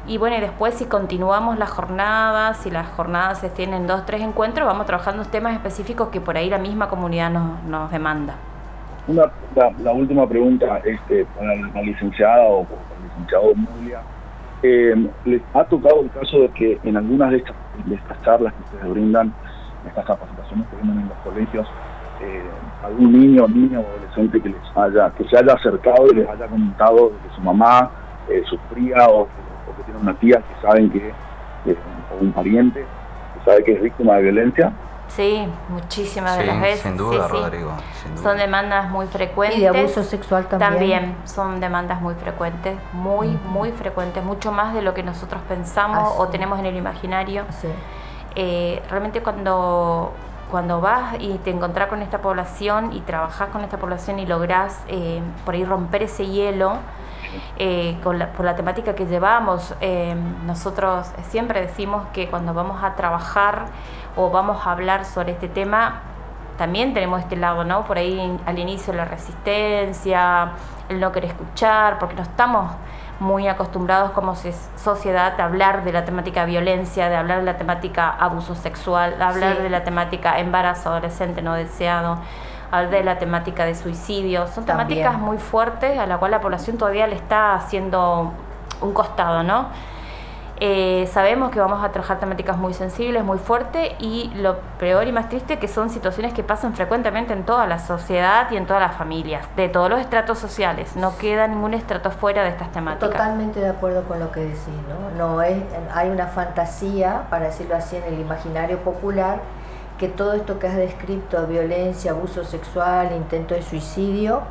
[0.07, 4.21] Y bueno, y después si continuamos las jornadas, si las jornadas se tienen dos, tres
[4.21, 8.35] encuentros, vamos trabajando temas específicos que por ahí la misma comunidad nos, nos demanda.
[9.07, 14.01] Una, la, última pregunta este, para la licenciada o para el licenciado Mulia.
[14.63, 18.53] Eh, ¿Les ha tocado el caso de que en algunas de estas, de estas charlas
[18.53, 19.33] que ustedes brindan,
[19.87, 21.67] estas capacitaciones que vienen en los colegios,
[22.21, 22.41] eh,
[22.83, 26.47] algún niño, niño o adolescente que les haya, que se haya acercado y les haya
[26.47, 27.91] comentado que su mamá
[28.29, 29.31] eh, sufría o, que
[29.83, 31.13] tiene una tía que saben que
[31.65, 31.77] eh,
[32.11, 32.85] o un pariente
[33.33, 34.73] que sabe que es víctima de violencia.
[35.07, 36.81] Sí, muchísimas de las veces.
[36.81, 37.71] Sin duda, Rodrigo.
[38.21, 39.59] Son demandas muy frecuentes.
[39.59, 40.71] Y de abuso sexual también.
[40.71, 46.13] También son demandas muy frecuentes, muy, muy frecuentes, mucho más de lo que nosotros pensamos
[46.17, 47.43] o tenemos en el imaginario.
[48.35, 50.11] Eh, realmente cuando
[50.51, 54.83] cuando vas y te encontrás con esta población y trabajás con esta población y lográs
[54.87, 56.77] eh, por ahí romper ese hielo
[57.57, 62.83] eh, con la, por la temática que llevamos, eh, nosotros siempre decimos que cuando vamos
[62.83, 63.65] a trabajar
[64.15, 66.01] o vamos a hablar sobre este tema,
[66.57, 67.85] también tenemos este lado, ¿no?
[67.85, 70.51] Por ahí al inicio la resistencia,
[70.89, 72.71] el no querer escuchar, porque no estamos
[73.19, 78.09] muy acostumbrados como sociedad a hablar de la temática violencia, de hablar de la temática
[78.09, 82.19] abuso sexual, de hablar de la temática embarazo adolescente no deseado,
[82.71, 84.47] hablar de la temática de suicidio.
[84.47, 88.31] Son temáticas muy fuertes a la cual la población todavía le está haciendo
[88.81, 89.67] un costado, ¿no?
[90.57, 95.11] Eh, sabemos que vamos a trabajar temáticas muy sensibles, muy fuertes y lo peor y
[95.11, 98.81] más triste que son situaciones que pasan frecuentemente en toda la sociedad y en todas
[98.81, 100.95] las familias, de todos los estratos sociales.
[100.95, 103.09] No queda ningún estrato fuera de estas temáticas.
[103.09, 105.17] Totalmente de acuerdo con lo que decís, ¿no?
[105.17, 105.61] no es,
[105.93, 109.41] hay una fantasía, para decirlo así, en el imaginario popular
[109.97, 114.41] que todo esto que has descrito, violencia, abuso sexual, intento de suicidio,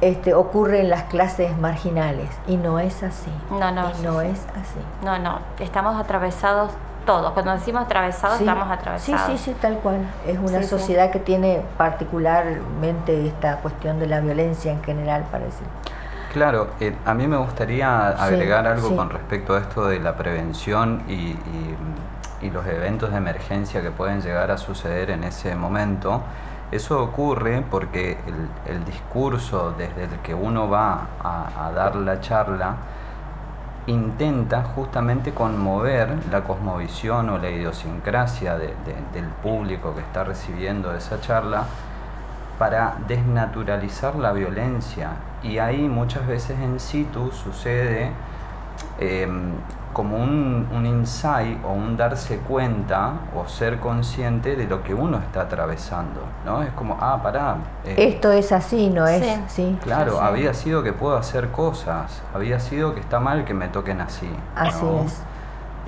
[0.00, 3.30] este, ocurre en las clases marginales y no es así.
[3.50, 3.92] No, no.
[4.02, 4.80] no es así.
[5.04, 6.72] No, no, estamos atravesados
[7.06, 7.32] todos.
[7.32, 9.26] Cuando decimos atravesados, estamos atravesados.
[9.26, 10.06] Sí, sí, sí, tal cual.
[10.26, 15.62] Es una sociedad que tiene particularmente esta cuestión de la violencia en general, parece.
[16.32, 21.02] Claro, eh, a mí me gustaría agregar algo con respecto a esto de la prevención
[21.06, 21.76] y, y
[22.50, 26.22] los eventos de emergencia que pueden llegar a suceder en ese momento.
[26.70, 28.16] Eso ocurre porque
[28.66, 32.76] el, discurso desde el que uno va a, dar la charla
[33.86, 41.66] intenta justamente conmover la cosmovisión o la idiosincrasia del público que está recibiendo esa charla
[42.58, 45.10] para desnaturalizar la violencia.
[45.42, 48.12] Y ahí muchas veces en situ sucede
[48.98, 49.52] em,
[49.92, 55.18] como un, un, insight o un darse cuenta o ser consciente de lo que uno
[55.18, 56.62] está atravesando, ¿no?
[56.62, 57.56] Es como, ah, pará.
[57.84, 59.22] Eh, Esto es así, ¿no es?
[59.48, 59.76] Sí.
[59.82, 64.00] Claro, había sido que puedo hacer cosas, había sido que está mal que me toquen
[64.00, 64.30] así.
[64.56, 65.22] Así es.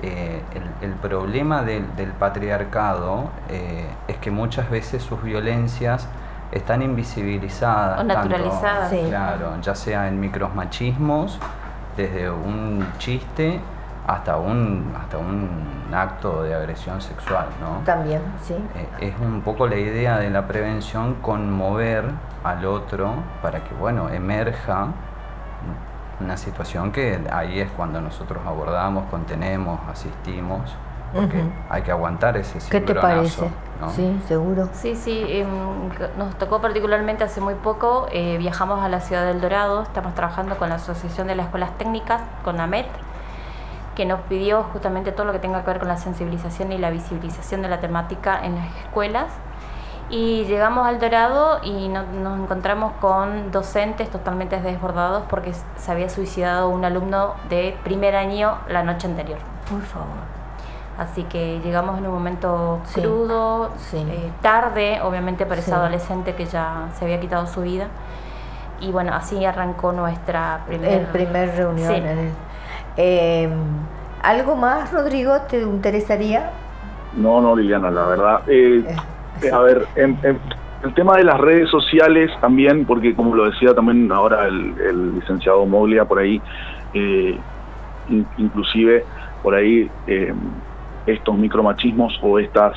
[0.01, 0.41] Eh,
[0.81, 1.85] el, problema del,
[2.19, 6.07] patriarcado eh, es que muchas veces sus violencias
[6.51, 8.01] están invisibilizadas.
[8.01, 8.93] O naturalizadas.
[9.07, 11.39] Claro, ya sea en micromachismos,
[11.97, 13.59] desde un chiste
[14.07, 17.83] hasta un, hasta un acto de agresión sexual, ¿no?
[17.85, 18.55] También, sí.
[18.75, 22.05] Eh, es un poco la idea de la prevención conmover
[22.43, 24.89] al otro para que, bueno, emerja
[26.19, 30.75] una situación que ahí es cuando nosotros abordamos, contenemos, asistimos,
[31.13, 33.49] porque hay que aguantar ese ¿Qué te parece?
[33.95, 34.69] Sí, seguro.
[34.73, 35.47] Sí, sí, em,
[36.17, 40.57] nos tocó particularmente hace muy poco, eh, viajamos a la ciudad del Dorado, estamos trabajando
[40.57, 42.87] con la Asociación de las Escuelas Técnicas, con AMET,
[43.95, 46.89] que nos pidió justamente todo lo que tenga que ver con la sensibilización y la
[46.89, 49.27] visibilización de la temática en las escuelas.
[50.09, 56.69] Y llegamos al Dorado y nos encontramos con docentes totalmente desbordados porque se había suicidado
[56.69, 59.39] un alumno de primer año la noche anterior.
[59.69, 60.35] Por favor.
[60.97, 66.87] Así que llegamos en un momento crudo, eh, tarde, obviamente para ese adolescente que ya
[66.97, 67.87] se había quitado su vida.
[68.79, 72.31] Y bueno, así arrancó nuestra primera primer reunión.
[72.97, 73.51] Em,
[74.21, 76.51] ¿Algo más, Rodrigo, te interesaría?
[77.15, 78.41] No, no, Liliana, la verdad.
[78.47, 78.83] Eh,
[79.43, 84.11] eh, a ver, el tema de las redes sociales también, porque como lo decía también
[84.11, 86.41] ahora el, licenciado Moglia por ahí,
[88.37, 89.05] inclusive
[89.43, 89.89] por ahí
[91.05, 92.73] estos micromachismos o estas,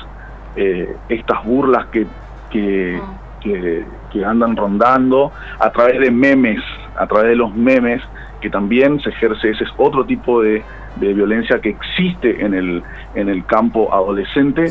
[0.55, 2.05] eh, estas burlas que,
[2.49, 3.01] que,
[3.41, 6.61] que, andan rondando a través de memes,
[6.97, 8.01] a través de los memes,
[8.41, 10.63] que también se ejerce, ese es otro tipo de,
[10.97, 12.83] de violencia que existe en el,
[13.15, 14.65] en el campo adolescente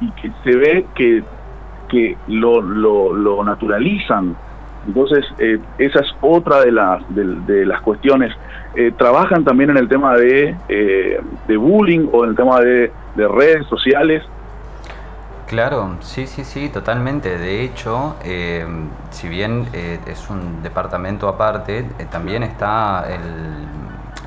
[0.00, 1.22] y que se ve que,
[1.88, 4.36] que lo, lo, lo naturalizan.
[4.86, 8.32] Entonces, eh, esa es otra de las, de las cuestiones
[8.74, 12.92] eh, trabajan también en el tema de, eh, de bullying o en el tema de,
[13.16, 14.22] redes sociales.
[15.48, 17.38] Claro, sí, sí, sí, totalmente.
[17.38, 18.66] De hecho, eh,
[19.10, 23.66] si bien es un departamento aparte, también está el,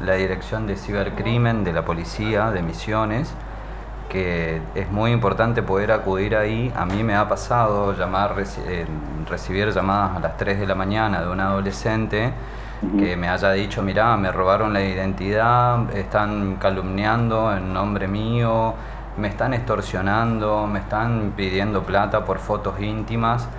[0.03, 3.31] la Dirección de Cibercrimen de la Policía de Misiones,
[4.10, 6.73] que es muy importante poder acudir ahí.
[6.75, 8.36] A mí me ha pasado llamar,
[9.29, 12.34] recibir llamadas a las 3 de la mañana de un adolescente
[12.97, 18.73] que me haya dicho, mira, me robaron la identidad, están calumniando en nombre mío,
[19.17, 23.50] me están extorsionando, me están pidiendo plata por fotos íntimas.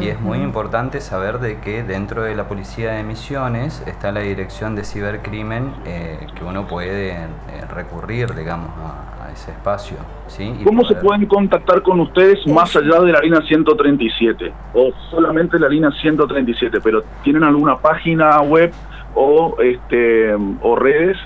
[0.00, 4.20] Y es muy importante saber de que dentro de la Policía de Misiones está la
[4.20, 7.26] Dirección de Cibercrimen eh, que uno puede eh,
[7.68, 9.96] recurrir, digamos, a, ese espacio.
[10.26, 10.60] ¿sí?
[10.62, 14.52] ¿Cómo se pueden contactar con ustedes más allá de la línea 137?
[14.74, 16.80] ¿O solamente la línea 137?
[16.82, 18.72] ¿Pero tienen alguna página web
[19.14, 21.16] o, este, o redes?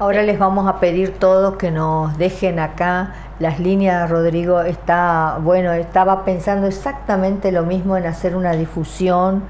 [0.00, 4.08] Ahora les vamos a pedir todos que nos dejen acá las líneas.
[4.08, 9.42] Rodrigo está, bueno, estaba pensando exactamente lo mismo en hacer una difusión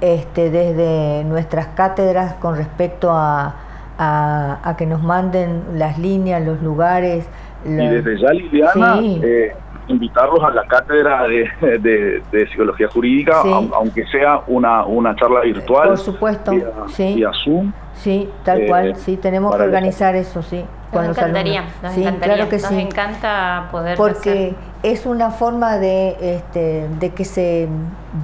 [0.00, 3.56] este, desde nuestras cátedras con respecto a,
[3.98, 7.26] a, que nos manden las líneas, los lugares.
[7.64, 9.56] Y desde ya, Liliana, eh,
[9.88, 13.42] invitarlos a la cátedra de, de, psicología jurídica,
[13.74, 15.88] aunque sea una, una charla virtual.
[15.88, 16.52] Por supuesto,
[16.88, 17.22] sí.
[17.44, 17.72] Zoom.
[17.94, 20.64] Sí, tal eh, cual, sí, tenemos que organizar eso, sí.
[20.92, 26.16] Nos encantaría, nos sí, encantaría, claro que nos encanta poder Porque es una forma de,
[26.20, 27.68] este, de que se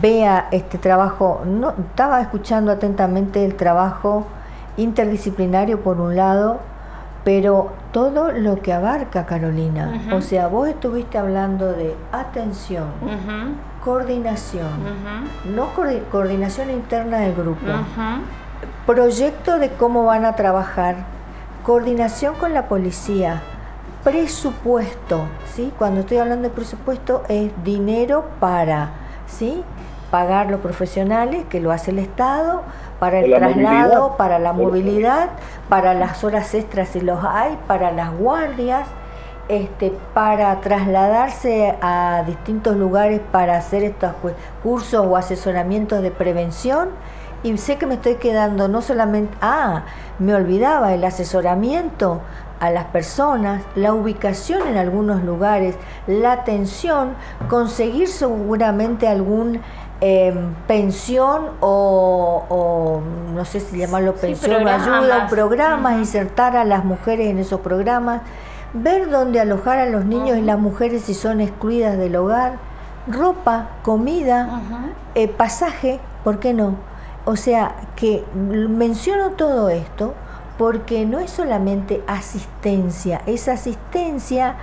[0.01, 1.43] vea este trabajo.
[1.45, 4.27] No, estaba escuchando atentamente el trabajo
[4.77, 6.61] interdisciplinario por un lado,
[7.25, 10.03] pero todo lo que abarca Carolina.
[10.13, 12.87] O sea, vos estuviste hablando de atención,
[13.85, 14.69] coordinación,
[15.55, 15.69] no
[16.11, 17.67] coordinación interna del grupo,
[18.87, 20.97] proyecto de cómo van a trabajar,
[21.65, 23.43] coordinación con la policía,
[24.03, 25.23] presupuesto,
[25.55, 25.73] ¿sí?
[25.79, 28.91] Cuando estoy hablando de presupuesto es dinero para,
[29.29, 29.63] ¿sí?
[30.11, 32.63] Pagar los profesionales, que lo hace el Estado,
[33.03, 35.31] para el traslado, para la movilidad,
[35.69, 38.87] para las horas extras si los hay, para las guardias,
[39.49, 44.13] este, para trasladarse a distintos lugares para hacer estos
[44.63, 46.91] cursos o asesoramientos de prevención.
[47.43, 49.83] Y sé que me estoy quedando no solamente, ah,
[50.21, 52.21] me olvidaba el asesoramiento
[52.61, 55.75] a las personas, la ubicación en algunos lugares,
[56.07, 57.17] la atención,
[57.49, 59.61] conseguir seguramente algún
[60.05, 63.01] Em, pensión o,
[63.33, 68.23] no sé si llamarlo pensión, ayuda, programas, insertar a las mujeres en esos programas,
[68.73, 72.55] ver dónde alojar a los niños y las mujeres si son excluidas del hogar,
[73.07, 74.61] ropa, comida,
[75.15, 76.75] eh, pasaje, ¿por qué no?
[77.25, 80.15] O sea, que menciono todo esto
[80.59, 84.57] porque no es solamente asistencia, esa asistencia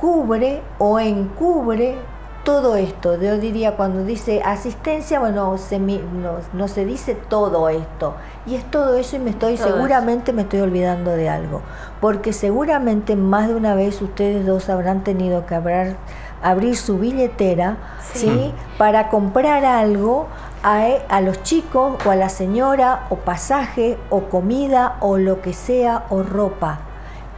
[0.00, 1.98] cubre o encubre
[2.44, 3.20] todo esto.
[3.20, 8.14] Yo diría cuando dice asistencia, bueno, se, no, no, se dice todo esto.
[8.46, 11.62] Y es todo eso y me estoy, seguramente me estoy olvidando de algo.
[12.00, 15.96] Porque seguramente más de una vez ustedes dos habrán tenido que abrir,
[16.42, 17.76] abrir su billetera,
[18.12, 18.52] sí.
[18.78, 20.26] Para comprar algo
[20.62, 25.52] a, a, los chicos o a la señora o pasaje o comida o lo que
[25.52, 26.80] sea o ropa.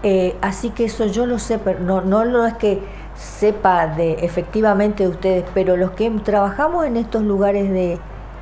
[0.05, 2.83] Eh, así que eso yo lo sé, pero no, no, no es que
[3.15, 7.99] sepa de efectivamente de ustedes, pero los que trabajamos en estos lugares de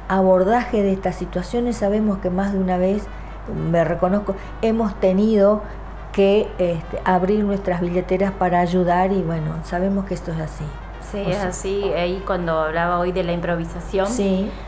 [0.08, 3.06] abordaje de estas situaciones sabemos que más de una vez,
[3.70, 5.62] me reconozco, hemos tenido
[6.12, 10.64] que este, abrir nuestras billeteras para ayudar y bueno, sabemos que esto es así.
[11.12, 11.92] Sí, es así.
[11.92, 14.06] Ahí cuando hablaba hoy de la improvisación,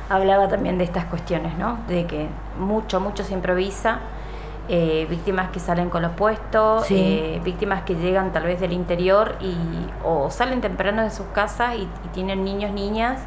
[0.09, 1.79] hablaba también de estas cuestiones, ¿no?
[1.87, 2.29] De que
[2.59, 4.01] mucho, mucho se improvisa
[4.69, 9.35] eh, víctimas que salen con los puestos, eh, víctimas que llegan tal vez del interior
[9.41, 9.57] y
[10.05, 13.21] o salen temprano de sus casas y, tienen niños, niñas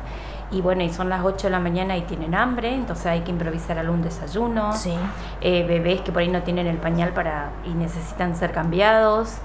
[0.49, 3.31] y bueno, y son las 8 de la mañana y tienen hambre, entonces hay que
[3.31, 4.71] improvisar algún desayuno.
[5.41, 9.39] Eh, bebés que por ahí no tienen el pañal para y necesitan ser cambiados.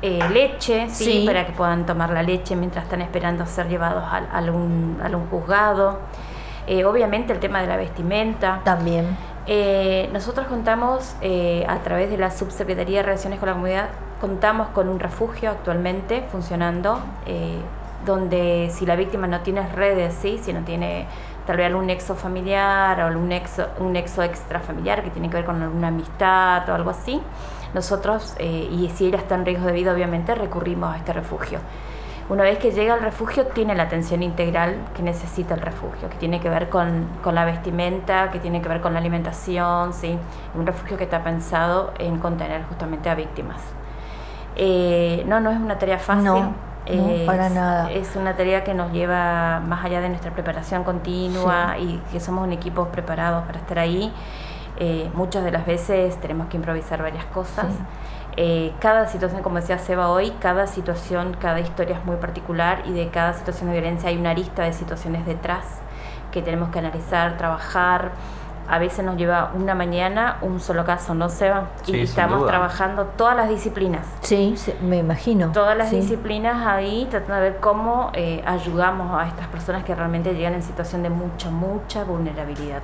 [0.00, 1.24] leche, sí.
[1.26, 5.26] para que puedan tomar la leche mientras están esperando ser llevados a, algún, a algún
[5.26, 5.98] juzgado.
[6.66, 8.60] Eh, obviamente el tema de la vestimenta.
[8.64, 9.16] También.
[9.46, 13.88] Eh, nosotros contamos eh, a través de la Subsecretaría de Relaciones con la Comunidad,
[14.20, 16.98] contamos con un refugio actualmente funcionando,
[18.04, 20.40] donde si la víctima no tiene redes, ¿sí?
[20.42, 21.06] si no tiene
[21.46, 25.44] tal vez algún nexo familiar o algún nexo, un nexo extrafamiliar que tiene que ver
[25.44, 27.20] con alguna amistad o algo así,
[27.74, 31.60] nosotros, y si ella está en riesgo de vida, obviamente recurrimos a este refugio.
[32.28, 36.16] Una vez que llega al refugio tiene la atención integral que necesita el refugio, que
[36.16, 40.18] tiene que ver con, la vestimenta, que tiene que ver con la alimentación, ¿sí?
[40.54, 43.60] un refugio que está pensado en contener justamente a víctimas.
[44.56, 46.24] Eh, no, no es una tarea fácil.
[46.24, 46.52] No,
[47.26, 47.92] para nada.
[47.92, 52.44] Es una tarea que nos lleva más allá de nuestra preparación continua y que somos
[52.44, 54.12] un equipo preparado para estar ahí.
[54.78, 57.66] Eh, muchas de las veces tenemos que improvisar varias cosas.
[58.36, 62.92] Eh, cada situación, como decía Seba hoy, cada situación, cada historia es muy particular y
[62.92, 65.64] de cada situación de violencia hay una arista de situaciones detrás
[66.32, 68.12] que tenemos que analizar, trabajar.
[68.68, 71.68] A veces nos lleva una mañana un solo caso, ¿no, Seba?
[71.86, 74.04] y estamos trabajando todas las disciplinas.
[74.20, 75.52] Sí, me imagino.
[75.52, 80.34] Todas las disciplinas ahí, tratando de ver cómo eh, ayudamos a estas personas que realmente
[80.34, 82.82] llegan en situación de mucha, mucha vulnerabilidad.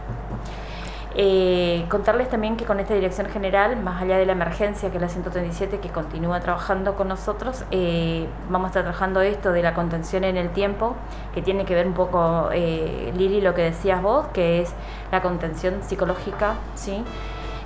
[1.15, 5.03] Eh, contarles también que con esta dirección general, más allá de la emergencia que es
[5.03, 9.75] la 137, que continúa trabajando con nosotros, eh, vamos a estar trabajando esto de la
[9.75, 10.97] contención en el tiempo,
[11.35, 14.73] que tiene que ver un poco, eh, Lili, lo que decías vos, que es
[15.11, 17.05] la contención psicológica, ¿sí?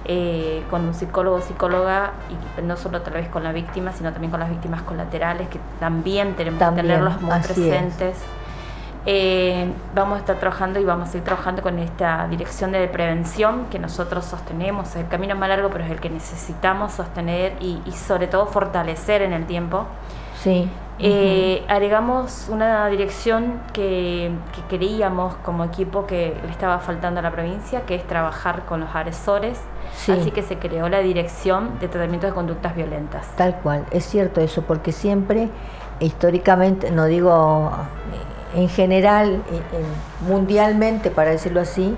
[0.08, 2.12] Eh, con un psicólogo o psicóloga,
[2.58, 5.58] y no solo tal vez con la víctima, sino también con las víctimas colaterales, que
[5.80, 8.16] también tenemos que tenerlos muy presentes.
[9.08, 13.66] Eh, vamos a estar trabajando y vamos a ir trabajando con esta dirección de prevención
[13.70, 14.96] que nosotros sostenemos.
[14.96, 19.32] El camino más largo, pero es el que necesitamos sostener y, sobre todo fortalecer en
[19.32, 19.86] el tiempo.
[20.42, 20.68] Sí.
[20.98, 27.30] Eh, agregamos una dirección que, que, creíamos como equipo que le estaba faltando a la
[27.30, 29.60] provincia, que es trabajar con los agresores.
[30.08, 33.28] Así que se creó la dirección de tratamiento de conductas violentas.
[33.36, 35.48] Tal cual, es cierto eso, porque siempre,
[36.00, 37.70] históricamente, no digo
[38.54, 39.42] en general,
[40.26, 41.96] mundialmente, para decirlo así,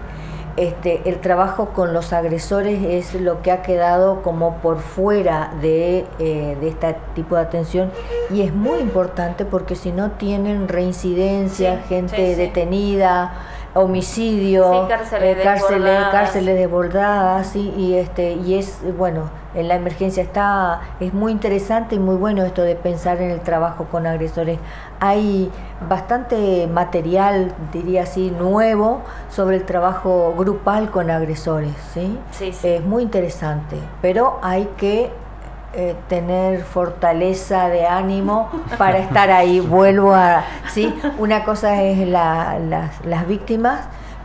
[0.58, 6.04] este, el trabajo con los agresores es lo que ha quedado como por fuera de,
[6.18, 7.92] eh, de este tipo de atención.
[8.28, 13.34] Y es muy importante porque si no tienen reincidencia, gente detenida,
[13.74, 19.30] homicidio, cárceles, eh, cárceles, cárceles desbordadas, y este y es bueno
[19.60, 23.40] en la emergencia está es muy interesante y muy bueno esto de pensar en el
[23.40, 24.58] trabajo con agresores.
[25.00, 25.50] Hay
[25.88, 32.18] bastante material, diría así, nuevo sobre el trabajo grupal con agresores, ¿sí?
[32.30, 32.68] Sí, sí.
[32.68, 35.10] Es muy interesante, pero hay que
[35.74, 38.48] eh, tener fortaleza de ánimo
[38.78, 39.60] para estar ahí.
[39.78, 43.80] Vuelvo a, sí, una cosa es la, las, las víctimas,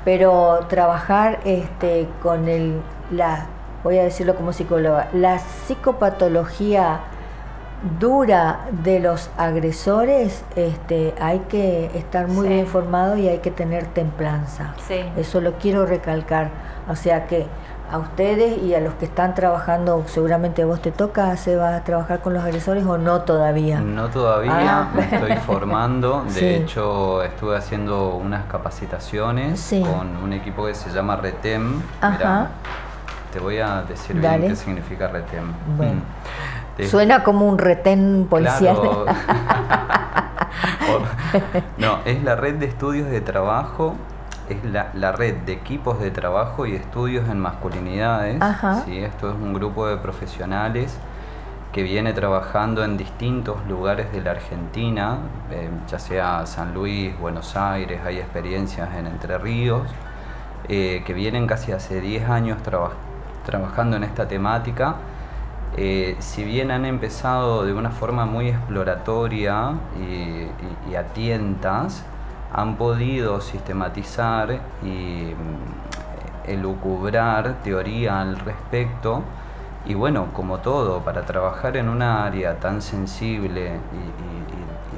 [0.06, 2.82] pero trabajar este, con el,
[3.12, 3.48] la,
[3.84, 7.02] voy a decirlo como psicóloga, la psicopatología
[8.00, 13.88] dura de los agresores, este, hay que estar muy bien informado y hay que tener
[13.88, 14.74] templanza.
[15.18, 16.50] Eso lo quiero recalcar.
[16.90, 17.46] O sea que
[17.92, 21.84] a ustedes y a los que están trabajando, seguramente vos te toca, se va a
[21.84, 23.82] trabajar con los agresores o no todavía?
[23.82, 24.90] No todavía, ah.
[24.96, 26.26] me estoy formando.
[26.34, 31.82] De hecho, estuve haciendo unas capacitaciones con un equipo que se llama RETEM.
[33.34, 35.10] Te voy a decir bien qué significa.
[35.10, 36.84] Mm.
[36.86, 38.78] Suena como un retén policial.
[41.78, 43.96] no, es la red de estudios de trabajo
[44.50, 48.40] es la, red de equipos de trabajo y estudios en masculinidades.
[48.86, 49.00] ¿sí?
[49.00, 50.98] Esto es un grupo de profesionales
[51.72, 55.18] que viene trabajando en distintos lugares de la Argentina,
[55.50, 59.88] eh, ya sea San Luis, Buenos Aires, hay experiencias en Entre Ríos,
[60.68, 63.13] eh, que vienen casi hace 10 años trabajando
[63.48, 64.96] en esta temática.
[65.76, 72.06] Eh, si bien han empezado de una forma muy exploratoria y, y a tientas,
[72.54, 79.24] han podido sistematizar y mm, elucubrar teoría al respecto.
[79.86, 84.34] Y bueno, como todo, para trabajar en una área tan sensible y,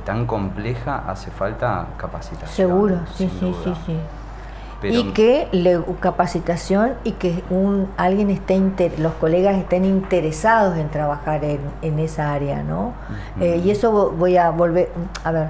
[0.06, 2.52] tan compleja hace falta capacitación.
[2.52, 3.98] Seguro, sí, sí, sí, sí.
[4.84, 8.55] Y que le capacitación y que un alguien esté
[8.97, 12.93] los colegas estén interesados en trabajar en, en esa área, ¿no?
[13.39, 14.89] Eh, y eso voy a volver,
[15.23, 15.49] a ver,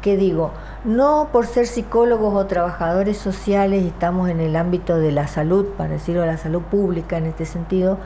[0.00, 0.50] ¿qué digo?
[0.84, 5.90] No por ser psicólogos o trabajadores sociales, estamos en el ámbito de la salud, para
[5.90, 7.98] decirlo, la salud pública en este sentido,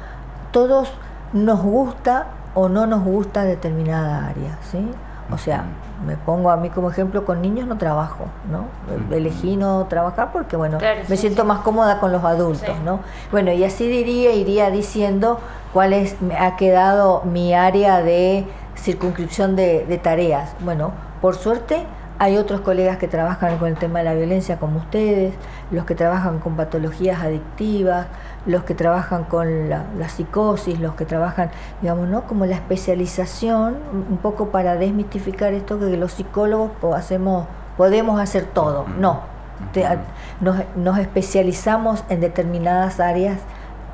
[0.50, 0.92] todos
[1.32, 4.86] nos gusta o no nos gusta determinada área, ¿sí?
[5.32, 5.64] O sea,
[6.04, 8.66] me pongo a mí como ejemplo, con niños no trabajo, ¿no?
[9.14, 10.78] Elegí no trabajar porque, bueno,
[11.08, 13.00] me siento más cómoda con los adultos, ¿no?
[13.30, 15.40] Bueno, y así diría, iría diciendo
[15.72, 20.54] cuál es, ha quedado mi área de circunscripción de, de tareas.
[20.60, 21.86] Bueno, por suerte
[22.18, 25.34] hay otros colegas que trabajan con el tema de la violencia como ustedes,
[25.70, 28.06] los que trabajan con patologías adictivas,
[28.46, 31.50] los que trabajan con la, psicosis, los que trabajan,
[31.82, 32.22] digamos, ¿no?
[32.22, 37.46] Como la especialización, un poco para desmistificar esto que los psicólogos hacemos,
[37.76, 38.86] podemos hacer todo.
[38.98, 39.22] No,
[40.40, 43.38] nos, nos especializamos en determinadas áreas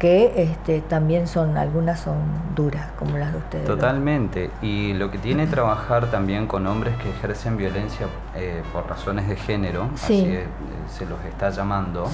[0.03, 2.17] que este, también son, algunas son
[2.57, 3.67] duras, como las de ustedes.
[3.67, 9.29] Totalmente, y lo que tiene trabajar también con hombres que ejercen violencia eh, por razones
[9.29, 10.47] de género, así eh,
[10.89, 12.11] se los está llamando,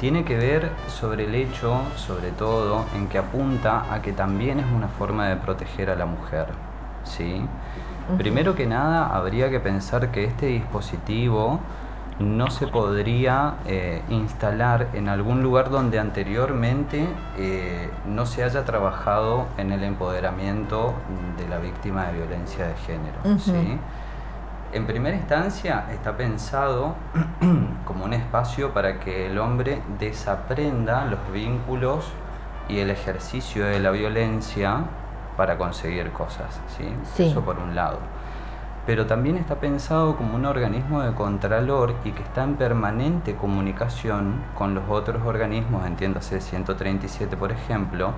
[0.00, 4.66] tiene que ver sobre el hecho, sobre todo, en que apunta a que también es
[4.74, 6.46] una forma de proteger a la mujer.
[7.04, 7.44] ¿sí?
[8.16, 11.60] Primero que nada, habría que pensar que este dispositivo
[12.18, 19.46] no se podría eh, instalar en algún lugar donde anteriormente eh, no se haya trabajado
[19.58, 20.94] en el empoderamiento
[21.36, 23.18] de la víctima de violencia de género.
[24.72, 26.96] En primera instancia está pensado
[27.84, 32.06] como un espacio para que el hombre desaprenda los vínculos
[32.68, 34.84] y el ejercicio de la violencia
[35.36, 36.60] para conseguir cosas.
[36.76, 36.92] ¿sí?
[37.22, 37.98] Eso por un lado
[38.86, 44.42] pero también está pensado como un organismo de contralor y que está en permanente comunicación
[44.54, 48.12] con los otros organismos, entiéndase 137 por ejemplo,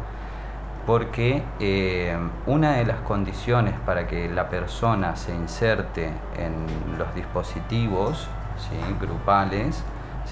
[0.86, 8.28] porque eh, una de las condiciones para que la persona se inserte en los dispositivos
[9.00, 9.82] grupales,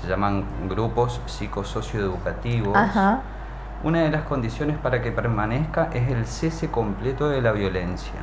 [0.00, 2.76] se llaman grupos psicosocioeducativos,
[3.82, 8.20] una de las condiciones para que permanezca es el cese completo de la violencia.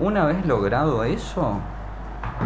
[0.00, 1.58] Una vez logrado eso,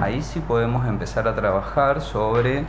[0.03, 2.65] ahí sí podemos empezar a trabajar sobre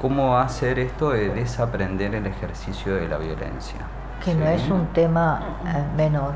[0.00, 3.80] cómo va a ser esto de desaprender el ejercicio de la violencia.
[4.24, 6.34] Que no es un tema eh, menor.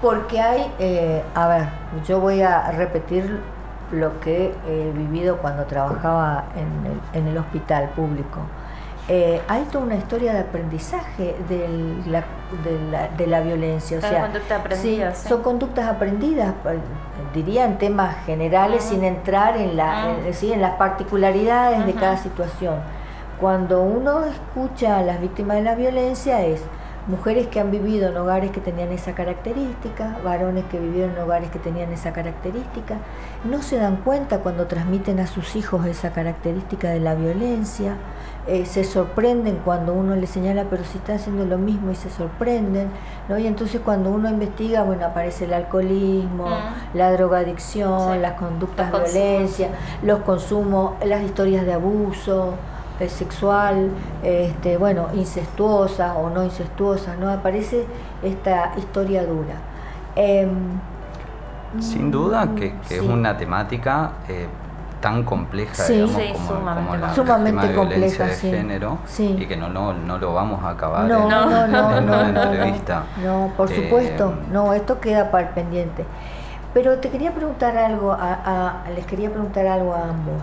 [0.00, 1.68] Porque hay, eh, a ver,
[2.06, 3.38] yo voy a repetir
[3.92, 8.40] lo que he vivido cuando trabajaba en el, en el hospital público.
[9.08, 11.68] Eh, hay toda una historia de aprendizaje de
[12.06, 12.24] la,
[13.16, 13.98] de la, violencia.
[13.98, 14.30] O sea,
[15.14, 16.78] son conductas aprendidas, eh,
[17.34, 22.76] diría en temas generales, sin entrar en, la, en, las particularidades de cada situación.
[23.40, 26.62] Cuando uno escucha a las víctimas de la violencia es
[27.06, 31.50] mujeres que han vivido en hogares que tenían esa característica, varones que vivieron en hogares
[31.50, 32.96] que tenían esa característica,
[33.44, 37.96] no se dan cuenta cuando transmiten a sus hijos esa característica de la violencia,
[38.48, 42.08] eh, se sorprenden cuando uno les señala, pero si está haciendo lo mismo y se
[42.08, 42.88] sorprenden,
[43.28, 43.36] ¿no?
[43.38, 46.96] Y entonces cuando uno investiga, bueno, aparece el alcoholismo, mm.
[46.96, 49.68] la drogadicción, las conductas de violencia,
[50.02, 52.54] los consumos, las historias de abuso
[53.00, 53.90] eh, sexual,
[54.22, 57.30] este, bueno, incestuosa o no incestuosa, ¿no?
[57.30, 57.84] Aparece
[58.22, 59.56] esta historia dura.
[60.16, 60.80] Em,
[61.80, 64.46] Sin duda que, es una temática eh,
[65.00, 70.34] tan compleja, digamos, como, la sumamente compleja, de género y que no, no, no, lo
[70.34, 73.04] vamos a acabar no, en, no, no, una entrevista.
[73.24, 76.04] No, por supuesto, eh, no, esto queda para el pendiente.
[76.74, 80.42] Pero te quería preguntar algo, a, les quería preguntar algo a ambos.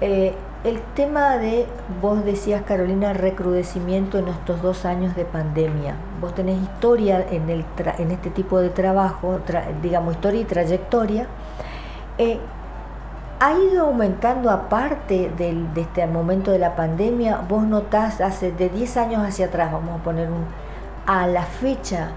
[0.00, 0.34] Eh,
[0.64, 1.66] el tema de,
[2.00, 5.96] vos decías Carolina, recrudecimiento en estos dos años de pandemia.
[6.20, 7.64] Vos tenés historia en, el
[7.98, 9.40] en este tipo de trabajo,
[9.82, 11.26] digamos historia y trayectoria.
[12.18, 12.38] Eh,
[13.42, 18.68] ha ido aumentando aparte del, de este momento de la pandemia, vos notás hace de
[18.68, 20.44] 10 años hacia atrás, vamos a poner un,
[21.08, 22.10] a la fecha,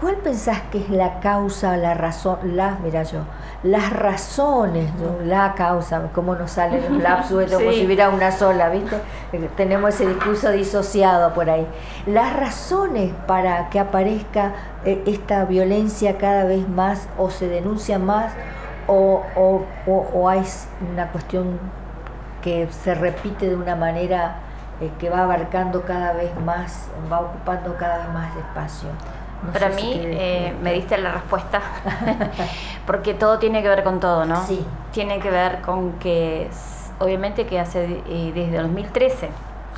[0.00, 3.18] ¿cuál pensás que es la causa, la razón, las, mira yo,
[3.62, 4.90] las razones,
[5.26, 8.96] la causa, cómo nos salen los lapsus, como si hubiera una sola, ¿viste?
[9.58, 11.66] Tenemos ese discurso disociado por ahí.
[12.06, 14.54] Las razones para que aparezca
[14.86, 18.32] eh, esta violencia cada vez más o se denuncia más
[18.88, 20.42] o, o, o, hay
[20.92, 21.60] una cuestión
[22.42, 24.38] que se repite de una manera
[24.80, 28.88] eh, que va abarcando cada vez más, va ocupando cada vez más espacio.
[29.52, 31.60] Para mí eh, me diste la respuesta,
[32.86, 34.44] porque todo tiene que ver con todo, ¿no?
[34.44, 34.66] Sí.
[34.90, 36.50] Tiene que ver con que
[36.98, 39.28] obviamente que hace eh, desde 2013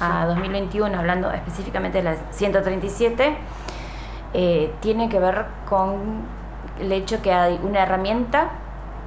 [0.01, 3.37] a 2021, hablando específicamente de la 137,
[4.33, 6.23] eh, tiene que ver con
[6.79, 8.51] el hecho que hay una herramienta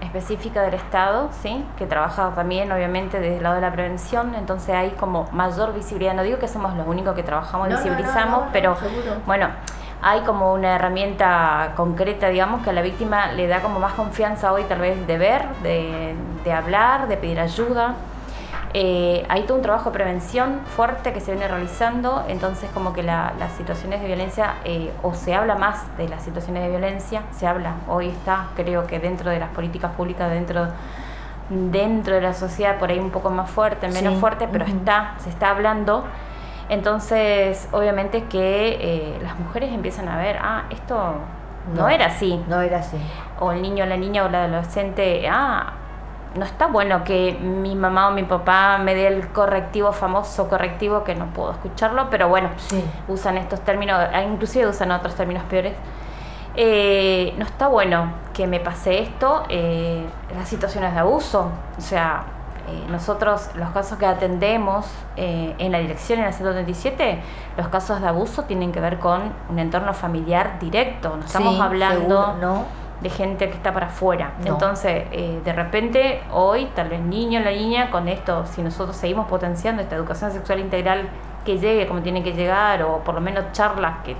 [0.03, 1.65] específica del Estado, ¿sí?
[1.77, 6.13] que trabaja también obviamente desde el lado de la prevención, entonces hay como mayor visibilidad,
[6.13, 8.77] no digo que somos los únicos que trabajamos, y visibilizamos, pero
[9.25, 9.49] bueno,
[10.01, 14.51] hay como una herramienta concreta, digamos, que a la víctima le da como más confianza
[14.51, 17.95] hoy tal vez de ver, de, de hablar, de pedir ayuda.
[18.75, 23.03] Eh, hay todo un trabajo de prevención fuerte que se viene realizando, entonces como que
[23.03, 27.45] las situaciones de violencia, eh, o se habla más de las situaciones de violencia, se
[27.45, 30.69] habla, hoy está creo que dentro de las políticas públicas, dentro,
[31.49, 35.29] dentro de la sociedad, por ahí un poco más fuerte, menos fuerte, pero está, se
[35.29, 36.03] está hablando.
[36.69, 40.95] Entonces, obviamente que eh, las mujeres empiezan a ver, ah, esto
[41.75, 42.41] no, no, era así.
[42.47, 42.97] No era así.
[43.39, 45.73] O el niño, la niña o la adolescente, ah,
[46.35, 51.03] no está bueno que mi mamá o mi papá me dé el correctivo, famoso correctivo,
[51.03, 52.49] que no puedo escucharlo, pero bueno,
[53.07, 55.73] usan estos términos, ah, inclusive usan otros términos peores.
[56.55, 60.05] Eh, no está bueno que me pase esto, eh,
[60.35, 62.25] las situaciones de abuso, o sea,
[62.67, 67.19] eh, nosotros los casos que atendemos en la dirección en la 137,
[67.57, 72.35] los casos de abuso tienen que ver con un entorno familiar directo, no estamos hablando...
[72.39, 72.82] ¿no?
[73.01, 74.33] De gente que está para afuera.
[74.45, 79.27] Entonces, eh, de repente, hoy, tal vez niño la niña, con esto, si nosotros seguimos
[79.27, 81.09] potenciando esta educación sexual integral
[81.45, 84.15] que llegue como tiene que llegar, o por lo menos charlas que,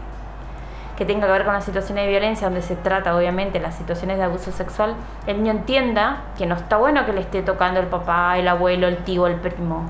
[0.98, 4.18] que tenga que ver con las situaciones de violencia, donde se trata obviamente las situaciones
[4.18, 4.96] de abuso sexual,
[5.28, 8.88] el niño entienda que no está bueno que le esté tocando el papá, el abuelo,
[8.88, 9.86] el tío, el primo,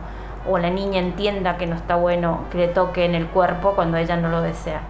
[0.47, 3.97] o la niña entienda que no está bueno que le toque en el cuerpo cuando
[3.97, 4.81] ella no lo desea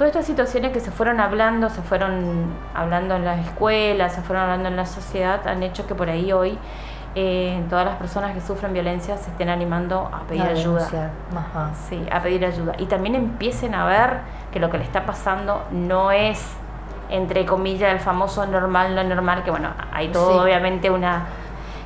[0.00, 4.44] todas estas situaciones que se fueron hablando, se fueron hablando en las escuelas, se fueron
[4.44, 6.56] hablando en la sociedad, han hecho que por ahí hoy
[7.14, 10.88] eh, todas las personas que sufren violencia se estén animando a pedir ayuda.
[11.86, 12.72] Sí, a pedir ayuda.
[12.78, 14.20] Y también empiecen a ver
[14.50, 16.50] que lo que le está pasando no es,
[17.10, 21.26] entre comillas, el famoso normal, no normal, que bueno, hay todo obviamente una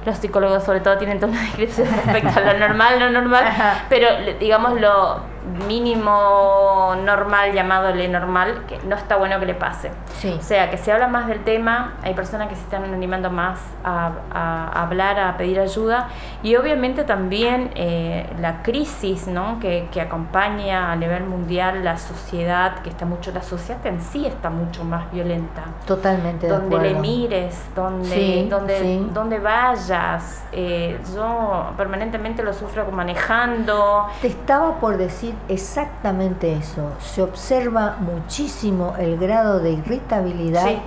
[0.06, 3.44] los psicólogos sobre todo tienen toda una descripción respecto a lo normal, no normal,
[3.88, 4.06] pero
[4.38, 5.33] digamos lo
[5.66, 9.90] mínimo normal llamado le normal, que no está bueno que le pase.
[10.38, 13.60] O sea, que se habla más del tema, hay personas que se están animando más
[13.84, 16.08] a, hablar, a pedir ayuda,
[16.42, 19.58] y obviamente también eh, la crisis ¿no?
[19.60, 24.26] que, que, acompaña a nivel mundial la sociedad, que está mucho, la sociedad en sí
[24.26, 25.62] está mucho más violenta.
[25.86, 26.48] Totalmente.
[26.48, 34.06] Donde le mires, donde, donde, donde vayas, eh, yo permanentemente lo sufro manejando.
[34.22, 36.92] Te estaba por decir exactamente eso.
[37.00, 40.82] Se observa muchísimo el grado de irritabilidad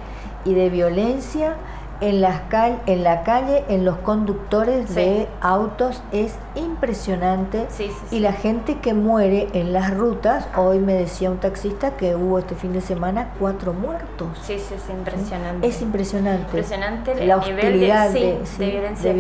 [0.45, 1.55] y de violencia
[2.01, 2.41] en, las
[2.85, 7.67] en la calle, en los conductores de autos, es impresionante.
[8.11, 12.39] y la gente que muere en las rutas, hoy me decía un taxista que hubo
[12.39, 14.27] este fin de semana cuatro muertos.
[14.41, 15.67] Sí, sí, es impresionante.
[15.67, 16.43] Es impresionante.
[16.43, 19.13] Impresionante la hostilidad de, violencia,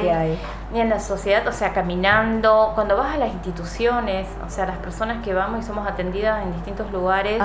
[0.00, 0.38] que, hay.
[0.74, 4.78] Y en la sociedad, o sea, caminando, cuando vas a las instituciones, o sea, las
[4.78, 7.42] personas que vamos y somos atendidas en distintos lugares,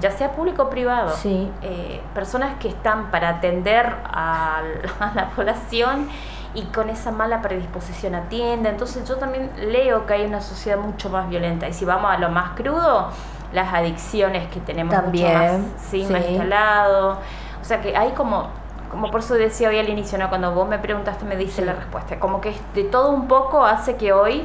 [0.00, 3.96] ya sea público o privado, eh, personas que están para atender
[5.00, 6.08] a la población
[6.54, 8.68] y con esa mala predisposición atiende.
[8.68, 11.68] Entonces yo también leo que hay una sociedad mucho más violenta.
[11.68, 13.08] Y si vamos a lo más crudo,
[13.52, 17.18] las adicciones que tenemos también, mucho más, sí, más instalado.
[17.60, 18.48] O sea que hay como,
[18.90, 20.28] como por eso decía hoy al inicio, ¿no?
[20.28, 22.18] cuando vos me preguntaste me dice la respuesta.
[22.18, 24.44] Como que de todo un poco hace que hoy,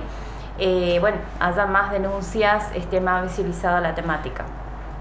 [0.60, 4.46] eh, bueno, haya más denuncias, esté más visibilizada la temática.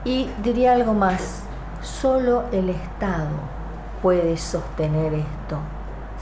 [0.04, 1.44] Y diría algo más,
[1.82, 3.55] solo el Estado
[4.02, 5.58] puede sostener esto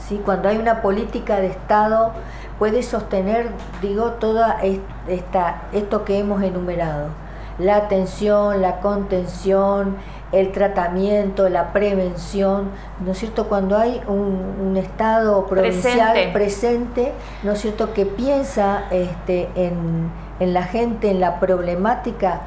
[0.07, 0.21] ¿sí?
[0.23, 2.11] Cuando hay una política de Estado
[2.59, 3.49] puede sostener,
[3.81, 4.59] digo, toda
[5.07, 7.09] esta, esto que hemos enumerado.
[7.57, 9.95] La atención, la contención,
[10.31, 12.69] el tratamiento, la prevención,
[12.99, 13.47] ¿no es cierto?
[13.47, 17.13] Cuando hay un, Estado provincial presente.
[17.43, 20.11] ¿no es cierto?, que piensa este, en,
[20.41, 22.41] en la gente, en la problemática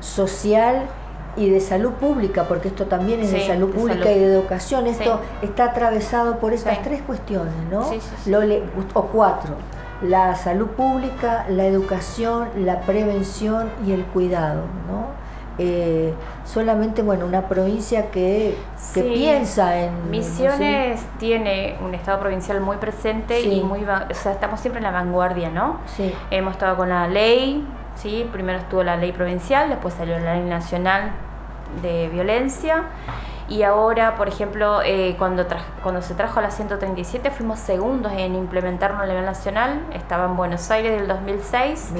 [0.00, 0.86] social,
[1.36, 5.20] y de salud pública, porque esto también es de salud pública y de educación, esto
[5.42, 7.84] está atravesado por estas tres cuestiones, ¿no?
[8.94, 9.54] o cuatro,
[10.02, 15.24] la salud pública, la educación, la prevención y el cuidado, ¿no?
[15.56, 16.12] Eh,
[16.44, 18.56] solamente, bueno, una provincia que,
[18.92, 20.10] piensa en...
[20.10, 23.84] Misiones tiene un Estado provincial muy presente y muy...
[23.84, 25.78] O sea, estamos siempre en la vanguardia, ¿no?
[25.86, 26.12] Sí.
[26.32, 27.64] Hemos estado con la ley,
[27.94, 28.28] ¿sí?
[28.32, 31.12] Primero estuvo la ley provincial, después salió la ley nacional
[31.82, 32.84] de violencia.
[33.46, 35.46] Y ahora, por ejemplo, eh, cuando,
[35.82, 40.36] cuando se trajo a la 137 fuimos segundos en implementarlo a nivel nacional, estaba en
[40.36, 41.92] Buenos Aires del 2006,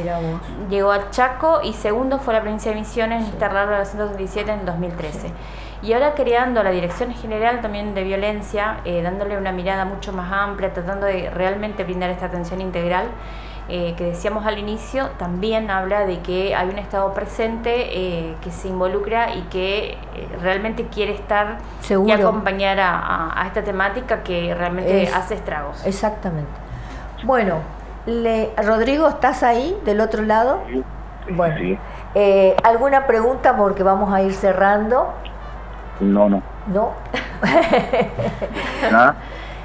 [0.70, 4.50] llegó al Chaco y segundo fue la provincia de Misiones en instalarlo a la 137
[4.50, 5.32] en el 2013.
[5.82, 10.32] Y ahora creando la Dirección General también de Violencia, eh, dándole una mirada mucho más
[10.32, 13.08] amplia, tratando de realmente brindar esta atención integral,
[13.66, 18.50] eh, que decíamos al inicio, también habla de que hay un Estado presente eh, que
[18.50, 19.96] se involucra y que eh,
[20.42, 21.56] realmente quiere estar
[21.88, 25.84] y acompañar a, esta temática que realmente hace estragos.
[25.86, 26.50] Exactamente.
[27.24, 27.60] Bueno,
[28.04, 30.60] le, Rodrigo, ¿estás ahí del otro lado?
[31.30, 31.78] Bueno,
[32.62, 35.14] ¿alguna pregunta porque vamos a ir cerrando?
[36.00, 36.42] No, no.
[36.66, 36.90] ¿No?
[38.92, 39.16] Nada,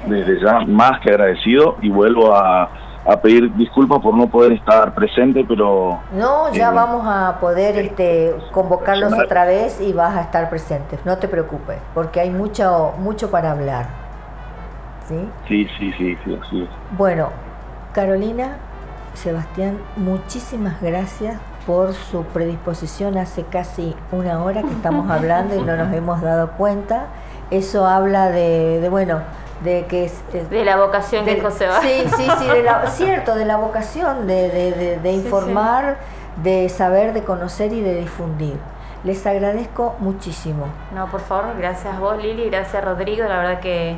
[0.06, 2.70] desde ya más que agradecido y vuelvo a
[3.04, 6.00] a pedir disculpas por no poder estar presente, pero...
[6.12, 10.98] No, ya eh, vamos a poder este, convocarlos otra vez y vas a estar presente,
[11.04, 13.86] no te preocupes, porque hay mucho, mucho para hablar.
[15.08, 15.28] ¿Sí?
[15.48, 16.16] Sí, sí, sí,
[16.50, 17.30] sí, Bueno,
[17.92, 18.58] Carolina,
[19.14, 25.76] Sebastián, muchísimas gracias por su predisposición hace casi una hora que estamos hablando y no
[25.76, 27.06] nos hemos dado cuenta.
[27.50, 29.20] Eso habla de, de bueno,
[29.62, 31.80] de que es, de la vocación de, que José va.
[31.80, 35.98] Sí, sí, sí, de la, cierto, de la vocación de, de, de informar,
[36.42, 38.58] de saber, de conocer y de difundir.
[39.04, 40.66] Les agradezco muchísimo.
[40.94, 43.96] No, por favor, gracias a vos Lili, gracias Rodrigo, la verdad que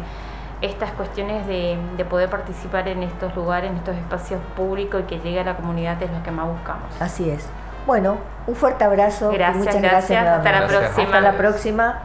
[0.61, 5.19] estas cuestiones de, de, poder participar en estos lugares, en estos espacios públicos y que
[5.19, 6.85] llegue a la comunidad es lo que más buscamos.
[7.01, 7.49] Así es.
[7.85, 9.31] Bueno, un fuerte abrazo.
[9.33, 10.25] Gracias, muchas gracias.
[10.25, 11.05] Hasta la próxima.
[11.05, 11.99] Hasta la próxima.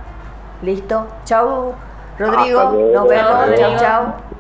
[0.63, 1.07] Listo.
[1.23, 1.86] Chau.
[2.19, 3.59] Rodrigo, nos vemos.
[3.59, 4.36] Chao, chao.